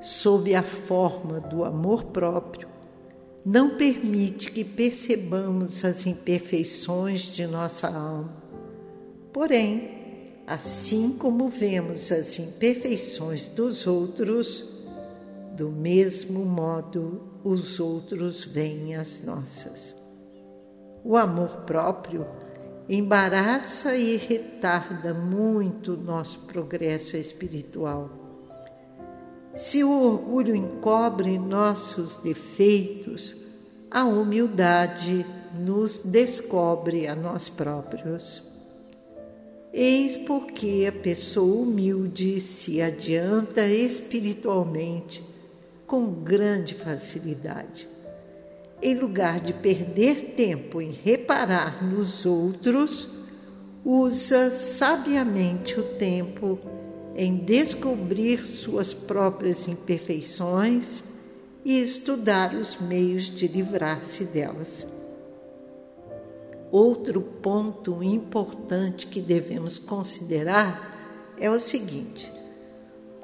sob 0.00 0.54
a 0.54 0.62
forma 0.62 1.40
do 1.40 1.64
amor 1.64 2.04
próprio, 2.04 2.68
não 3.44 3.76
permite 3.76 4.50
que 4.50 4.64
percebamos 4.64 5.84
as 5.84 6.06
imperfeições 6.06 7.22
de 7.22 7.46
nossa 7.46 7.86
alma. 7.86 8.42
Porém, 9.32 10.42
assim 10.46 11.16
como 11.16 11.48
vemos 11.48 12.10
as 12.10 12.38
imperfeições 12.38 13.46
dos 13.46 13.86
outros, 13.86 14.64
do 15.56 15.70
mesmo 15.70 16.44
modo 16.44 17.22
os 17.44 17.78
outros 17.78 18.44
veem 18.44 18.96
as 18.96 19.22
nossas. 19.22 19.94
O 21.04 21.16
amor 21.16 21.58
próprio 21.58 22.26
embaraça 22.88 23.96
e 23.96 24.16
retarda 24.16 25.12
muito 25.12 25.94
o 25.94 25.96
nosso 25.96 26.40
progresso 26.40 27.16
espiritual. 27.16 28.10
Se 29.54 29.82
o 29.82 29.90
orgulho 29.90 30.54
encobre 30.54 31.38
nossos 31.38 32.16
defeitos, 32.16 33.34
a 33.90 34.04
humildade 34.04 35.26
nos 35.58 35.98
descobre 36.00 37.08
a 37.08 37.16
nós 37.16 37.48
próprios. 37.48 38.42
Eis 39.72 40.16
porque 40.16 40.86
a 40.88 40.92
pessoa 40.92 41.62
humilde 41.62 42.40
se 42.40 42.80
adianta 42.80 43.66
espiritualmente 43.66 45.24
com 45.86 46.10
grande 46.12 46.74
facilidade 46.74 47.95
em 48.82 48.94
lugar 48.94 49.40
de 49.40 49.52
perder 49.52 50.34
tempo 50.36 50.80
em 50.80 50.90
reparar 50.90 51.84
nos 51.84 52.26
outros, 52.26 53.08
usa 53.84 54.50
sabiamente 54.50 55.78
o 55.78 55.82
tempo 55.82 56.58
em 57.14 57.36
descobrir 57.36 58.44
suas 58.44 58.92
próprias 58.92 59.66
imperfeições 59.66 61.02
e 61.64 61.80
estudar 61.80 62.54
os 62.54 62.78
meios 62.78 63.24
de 63.24 63.48
livrar-se 63.48 64.24
delas. 64.24 64.86
Outro 66.70 67.22
ponto 67.22 68.02
importante 68.02 69.06
que 69.06 69.20
devemos 69.20 69.78
considerar 69.78 71.34
é 71.38 71.50
o 71.50 71.58
seguinte: 71.58 72.30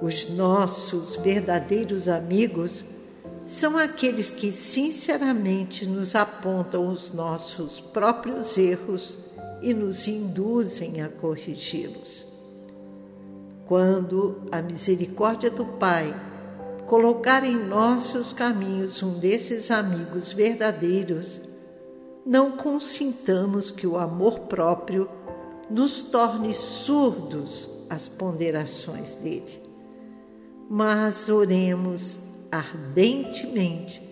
os 0.00 0.28
nossos 0.30 1.16
verdadeiros 1.16 2.08
amigos 2.08 2.84
são 3.46 3.76
aqueles 3.76 4.30
que 4.30 4.50
sinceramente 4.50 5.84
nos 5.86 6.14
apontam 6.14 6.86
os 6.86 7.12
nossos 7.12 7.80
próprios 7.80 8.56
erros 8.56 9.18
e 9.60 9.74
nos 9.74 10.08
induzem 10.08 11.02
a 11.02 11.08
corrigi-los. 11.08 12.26
Quando 13.66 14.42
a 14.50 14.60
misericórdia 14.60 15.50
do 15.50 15.64
Pai 15.64 16.14
colocar 16.86 17.44
em 17.44 17.56
nossos 17.56 18.32
caminhos 18.32 19.02
um 19.02 19.18
desses 19.18 19.70
amigos 19.70 20.32
verdadeiros, 20.32 21.40
não 22.24 22.52
consintamos 22.52 23.70
que 23.70 23.86
o 23.86 23.96
amor 23.96 24.40
próprio 24.40 25.08
nos 25.70 26.02
torne 26.02 26.52
surdos 26.52 27.70
às 27.88 28.08
ponderações 28.08 29.14
dele. 29.14 29.62
Mas 30.68 31.28
oremos 31.28 32.31
ardentemente 32.52 34.02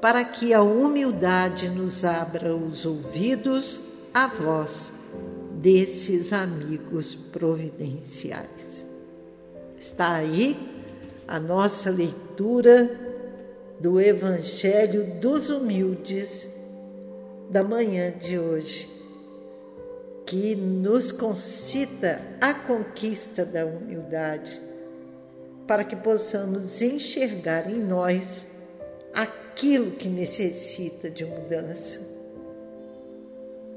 para 0.00 0.24
que 0.24 0.54
a 0.54 0.62
humildade 0.62 1.68
nos 1.68 2.04
abra 2.04 2.54
os 2.54 2.86
ouvidos 2.86 3.80
à 4.14 4.28
voz 4.28 4.92
desses 5.60 6.32
amigos 6.32 7.14
providenciais. 7.14 8.86
Está 9.78 10.14
aí 10.14 10.56
a 11.26 11.40
nossa 11.40 11.90
leitura 11.90 12.90
do 13.80 14.00
Evangelho 14.00 15.20
dos 15.20 15.50
Humildes 15.50 16.48
da 17.50 17.64
manhã 17.64 18.12
de 18.12 18.38
hoje, 18.38 18.88
que 20.24 20.54
nos 20.54 21.10
concita 21.10 22.20
a 22.40 22.54
conquista 22.54 23.44
da 23.44 23.66
humildade 23.66 24.71
para 25.66 25.84
que 25.84 25.96
possamos 25.96 26.82
enxergar 26.82 27.70
em 27.70 27.78
nós 27.78 28.46
aquilo 29.14 29.92
que 29.92 30.08
necessita 30.08 31.10
de 31.10 31.24
mudança 31.24 32.00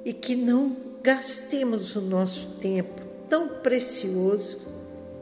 e 0.03 0.13
que 0.13 0.35
não 0.35 0.75
gastemos 1.01 1.95
o 1.95 2.01
nosso 2.01 2.47
tempo 2.61 3.01
tão 3.29 3.47
precioso 3.59 4.59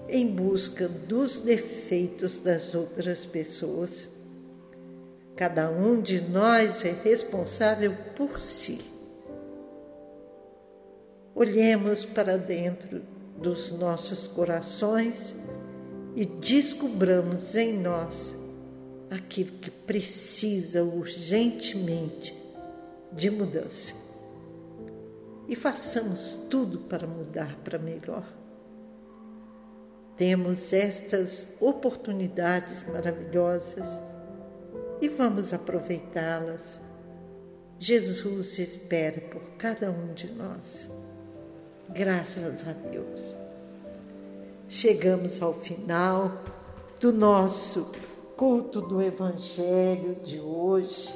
em 0.07 0.27
busca 0.27 0.87
dos 0.87 1.37
defeitos 1.37 2.37
das 2.37 2.75
outras 2.75 3.25
pessoas. 3.25 4.09
Cada 5.35 5.69
um 5.69 5.99
de 5.99 6.21
nós 6.21 6.85
é 6.85 6.95
responsável 7.03 7.95
por 8.15 8.39
si. 8.39 8.79
Olhemos 11.33 12.05
para 12.05 12.37
dentro 12.37 13.01
dos 13.37 13.71
nossos 13.71 14.27
corações 14.27 15.35
e 16.15 16.25
descobramos 16.25 17.55
em 17.55 17.79
nós 17.79 18.35
aquilo 19.09 19.57
que 19.57 19.71
precisa 19.71 20.83
urgentemente 20.83 22.35
de 23.11 23.29
mudança. 23.29 23.93
E 25.47 25.55
façamos 25.55 26.37
tudo 26.49 26.79
para 26.79 27.05
mudar 27.05 27.55
para 27.63 27.77
melhor. 27.77 28.25
Temos 30.15 30.71
estas 30.71 31.47
oportunidades 31.59 32.83
maravilhosas 32.87 33.87
e 35.01 35.09
vamos 35.09 35.53
aproveitá-las. 35.53 36.81
Jesus 37.79 38.59
espera 38.59 39.19
por 39.19 39.41
cada 39.57 39.91
um 39.91 40.13
de 40.13 40.31
nós. 40.31 40.89
Graças 41.89 42.65
a 42.67 42.71
Deus 42.71 43.42
chegamos 44.73 45.39
ao 45.39 45.53
final 45.53 46.31
do 46.99 47.13
nosso 47.13 47.91
culto 48.35 48.81
do 48.81 49.01
Evangelho 49.01 50.17
de 50.23 50.39
hoje. 50.39 51.13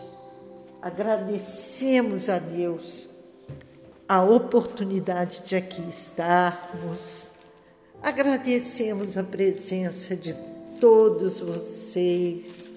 Agradecemos 0.79 2.29
a 2.29 2.37
Deus 2.37 3.07
a 4.07 4.23
oportunidade 4.23 5.41
de 5.43 5.55
aqui 5.55 5.81
estarmos. 5.89 7.29
Agradecemos 8.01 9.17
a 9.17 9.23
presença 9.23 10.15
de 10.15 10.35
todos 10.79 11.39
vocês 11.39 12.69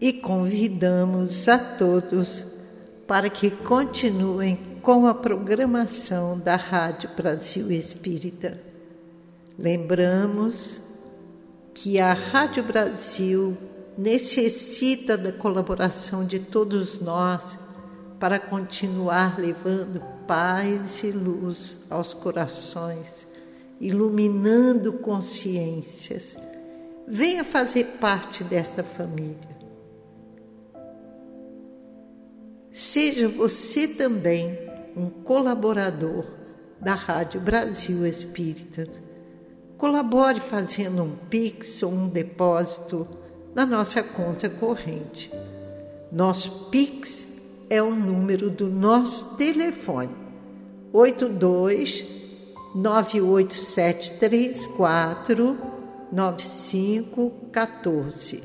e 0.00 0.12
convidamos 0.12 1.48
a 1.48 1.58
todos 1.58 2.46
para 3.04 3.28
que 3.28 3.50
continuem 3.50 4.56
com 4.80 5.08
a 5.08 5.14
programação 5.14 6.38
da 6.38 6.54
Rádio 6.54 7.10
Brasil 7.16 7.72
Espírita. 7.72 8.67
Lembramos 9.58 10.80
que 11.74 11.98
a 11.98 12.12
Rádio 12.12 12.62
Brasil 12.62 13.58
necessita 13.96 15.18
da 15.18 15.32
colaboração 15.32 16.24
de 16.24 16.38
todos 16.38 17.00
nós 17.00 17.58
para 18.20 18.38
continuar 18.38 19.36
levando 19.36 20.00
paz 20.28 21.02
e 21.02 21.10
luz 21.10 21.78
aos 21.90 22.14
corações, 22.14 23.26
iluminando 23.80 24.92
consciências. 24.92 26.38
Venha 27.08 27.42
fazer 27.42 27.84
parte 28.00 28.44
desta 28.44 28.84
família. 28.84 29.58
Seja 32.70 33.26
você 33.26 33.88
também 33.88 34.56
um 34.94 35.10
colaborador 35.10 36.24
da 36.80 36.94
Rádio 36.94 37.40
Brasil 37.40 38.06
Espírita 38.06 39.07
Colabore 39.78 40.40
fazendo 40.40 41.02
um 41.04 41.14
Pix 41.30 41.82
ou 41.84 41.92
um 41.92 42.08
depósito 42.08 43.06
na 43.54 43.64
nossa 43.64 44.02
conta 44.02 44.50
corrente. 44.50 45.32
Nosso 46.10 46.68
Pix 46.68 47.28
é 47.70 47.80
o 47.80 47.94
número 47.94 48.50
do 48.50 48.68
nosso 48.68 49.36
telefone: 49.36 50.10
82 50.92 52.04
98734 52.74 55.56
9514. 56.10 58.42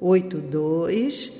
82 0.00 1.32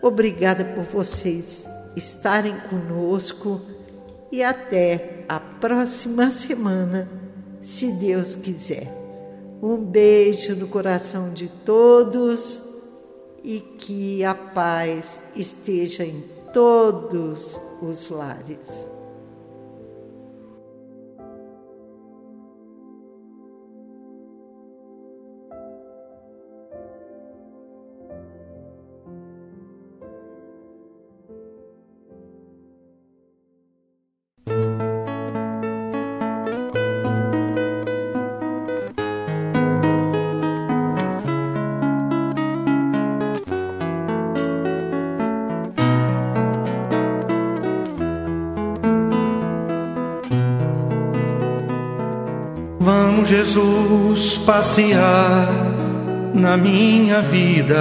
obrigada 0.02 0.64
por 0.64 0.86
vocês 0.86 1.66
estarem 1.94 2.56
conosco 2.70 3.60
e 4.32 4.44
até 4.44 5.26
a 5.28 5.40
próxima 5.40 6.32
semana, 6.32 7.10
se 7.62 7.92
Deus 7.94 8.36
quiser. 8.36 8.88
Um 9.62 9.78
beijo 9.78 10.56
no 10.56 10.68
coração 10.68 11.34
de 11.34 11.48
todos 11.48 12.62
e 13.44 13.60
que 13.60 14.24
a 14.24 14.36
paz 14.36 15.20
esteja 15.36 16.04
em 16.06 16.24
todos 16.54 17.60
os 17.82 18.10
lares. 18.10 18.97
Passear 54.48 55.46
na 56.34 56.56
minha 56.56 57.22
vida. 57.22 57.76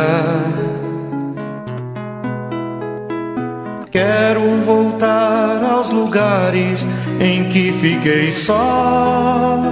Quero 3.93 4.41
voltar 4.65 5.63
aos 5.63 5.93
lugares 5.93 6.85
em 7.21 7.49
que 7.51 7.71
fiquei 7.71 8.33
só. 8.33 9.63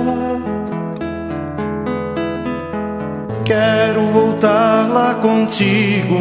Quero 3.44 4.06
voltar 4.12 4.88
lá 4.88 5.14
contigo, 5.14 6.16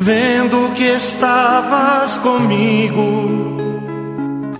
vendo 0.00 0.74
que 0.74 0.84
estavas 0.84 2.16
comigo. 2.18 3.58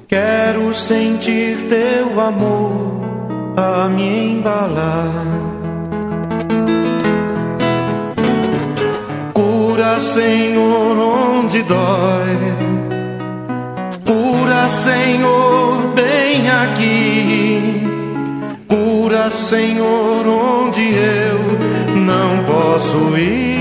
Quero 0.06 0.74
sentir 0.74 1.66
teu 1.66 2.20
amor 2.20 2.93
a 3.56 3.88
me 3.88 4.32
embalar. 4.32 5.10
Cura, 9.32 10.00
Senhor, 10.00 10.98
onde 10.98 11.62
dói. 11.62 12.36
Cura, 14.04 14.68
Senhor, 14.68 15.92
bem 15.94 16.50
aqui. 16.50 17.82
Cura, 18.68 19.30
Senhor, 19.30 20.26
onde 20.26 20.82
eu 20.82 21.38
não 22.00 22.44
posso 22.44 23.16
ir. 23.16 23.54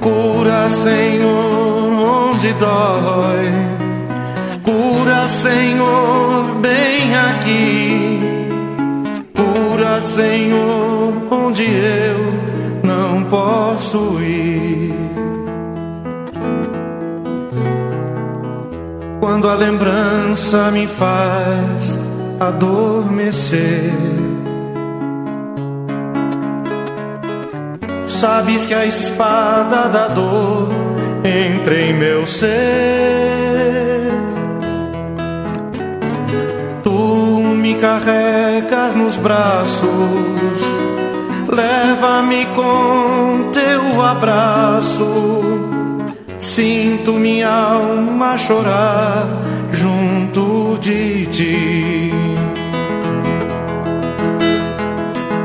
Cura, 0.00 0.68
Senhor, 0.68 1.92
onde 1.92 2.52
dói 2.54 3.81
Senhor, 5.32 6.44
bem 6.60 7.16
aqui. 7.16 8.20
Cura, 9.34 10.00
Senhor, 10.00 11.14
onde 11.30 11.64
eu 11.64 12.18
não 12.84 13.24
posso 13.24 14.20
ir. 14.20 14.94
Quando 19.18 19.48
a 19.48 19.54
lembrança 19.54 20.70
me 20.70 20.86
faz 20.86 21.98
adormecer. 22.38 23.90
Sabes 28.06 28.66
que 28.66 28.74
a 28.74 28.84
espada 28.84 29.88
da 29.88 30.08
dor 30.08 30.68
entra 31.24 31.74
em 31.80 31.94
meu 31.94 32.26
ser 32.26 33.51
carregas 37.82 38.94
nos 38.94 39.16
braços, 39.16 39.82
leva-me 41.48 42.46
com 42.54 43.50
teu 43.50 44.00
abraço. 44.00 45.42
Sinto 46.38 47.14
minha 47.14 47.50
alma 47.50 48.38
chorar 48.38 49.26
junto 49.72 50.78
de 50.78 51.26
ti. 51.26 52.12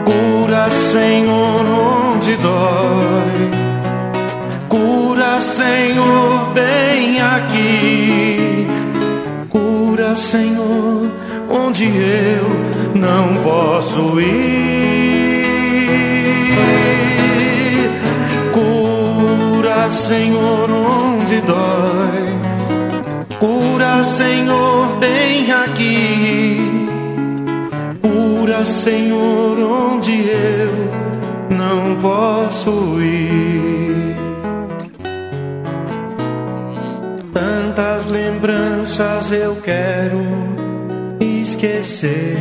Cura, 0.05 0.69
Senhor, 0.69 1.65
onde 1.65 2.35
dói. 2.35 3.49
Cura, 4.69 5.41
Senhor, 5.41 6.51
bem 6.53 7.19
aqui. 7.19 8.67
Cura, 9.49 10.15
Senhor 10.15 11.06
onde 11.57 11.85
eu 11.85 12.43
não 12.95 13.41
posso 13.43 14.19
ir. 14.19 14.97
Cura, 18.53 19.89
Senhor, 19.91 20.69
onde 20.69 21.41
dói. 21.41 22.37
Cura, 23.39 24.03
Senhor, 24.03 24.97
bem 24.97 25.51
aqui. 25.51 26.87
Cura, 28.01 28.65
Senhor, 28.65 29.59
onde 29.59 30.29
eu 30.29 31.57
não 31.57 31.95
posso 32.01 32.99
ir. 33.01 34.15
Tantas 37.33 38.07
lembranças 38.07 39.31
eu 39.31 39.55
quero 39.57 40.56
esquecer. 41.57 42.37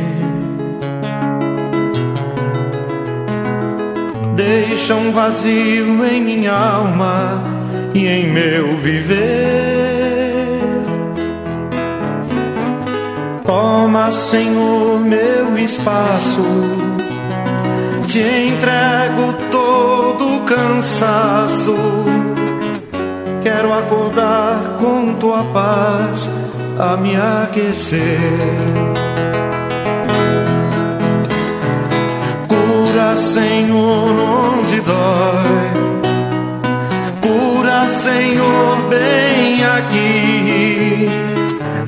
Deixa 4.35 4.93
um 4.93 5.11
vazio 5.11 6.05
em 6.05 6.21
minha 6.21 6.53
alma 6.53 7.43
e 7.95 8.07
em 8.07 8.31
meu 8.31 8.77
viver. 8.77 9.17
Toma, 13.43 14.11
Senhor, 14.11 14.99
meu 14.99 15.57
espaço. 15.57 16.45
Te 18.07 18.19
entrego 18.19 19.33
todo 19.49 20.37
o 20.37 20.41
cansaço. 20.41 21.75
Quero 23.41 23.73
acordar 23.73 24.77
com 24.79 25.15
tua 25.15 25.43
paz 25.45 26.29
a 26.77 26.95
me 26.97 27.15
aquecer. 27.15 29.06
Senhor, 33.17 34.59
onde 34.59 34.79
dói. 34.81 35.71
Cura, 37.21 37.87
Senhor, 37.87 38.77
bem 38.89 39.63
aqui. 39.65 41.07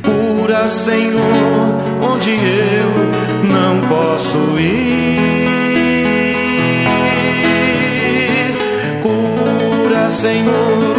Cura, 0.03 0.67
Senhor, 0.67 1.77
onde 2.01 2.31
eu 2.31 2.89
não 3.47 3.87
posso 3.87 4.59
ir. 4.59 5.19
Cura, 9.03 10.09
Senhor, 10.09 10.98